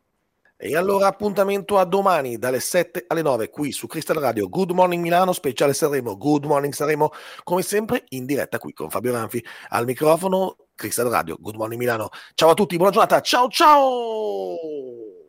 [0.65, 4.47] e allora appuntamento a domani dalle 7 alle 9 qui su Crystal Radio.
[4.47, 6.15] Good Morning Milano, speciale Sanremo.
[6.15, 7.11] Good Morning Sanremo,
[7.43, 11.35] come sempre in diretta qui con Fabio Ranfi al microfono Crystal Radio.
[11.37, 12.07] Good Morning Milano.
[12.33, 13.19] Ciao a tutti, buona giornata.
[13.19, 15.22] Ciao ciao!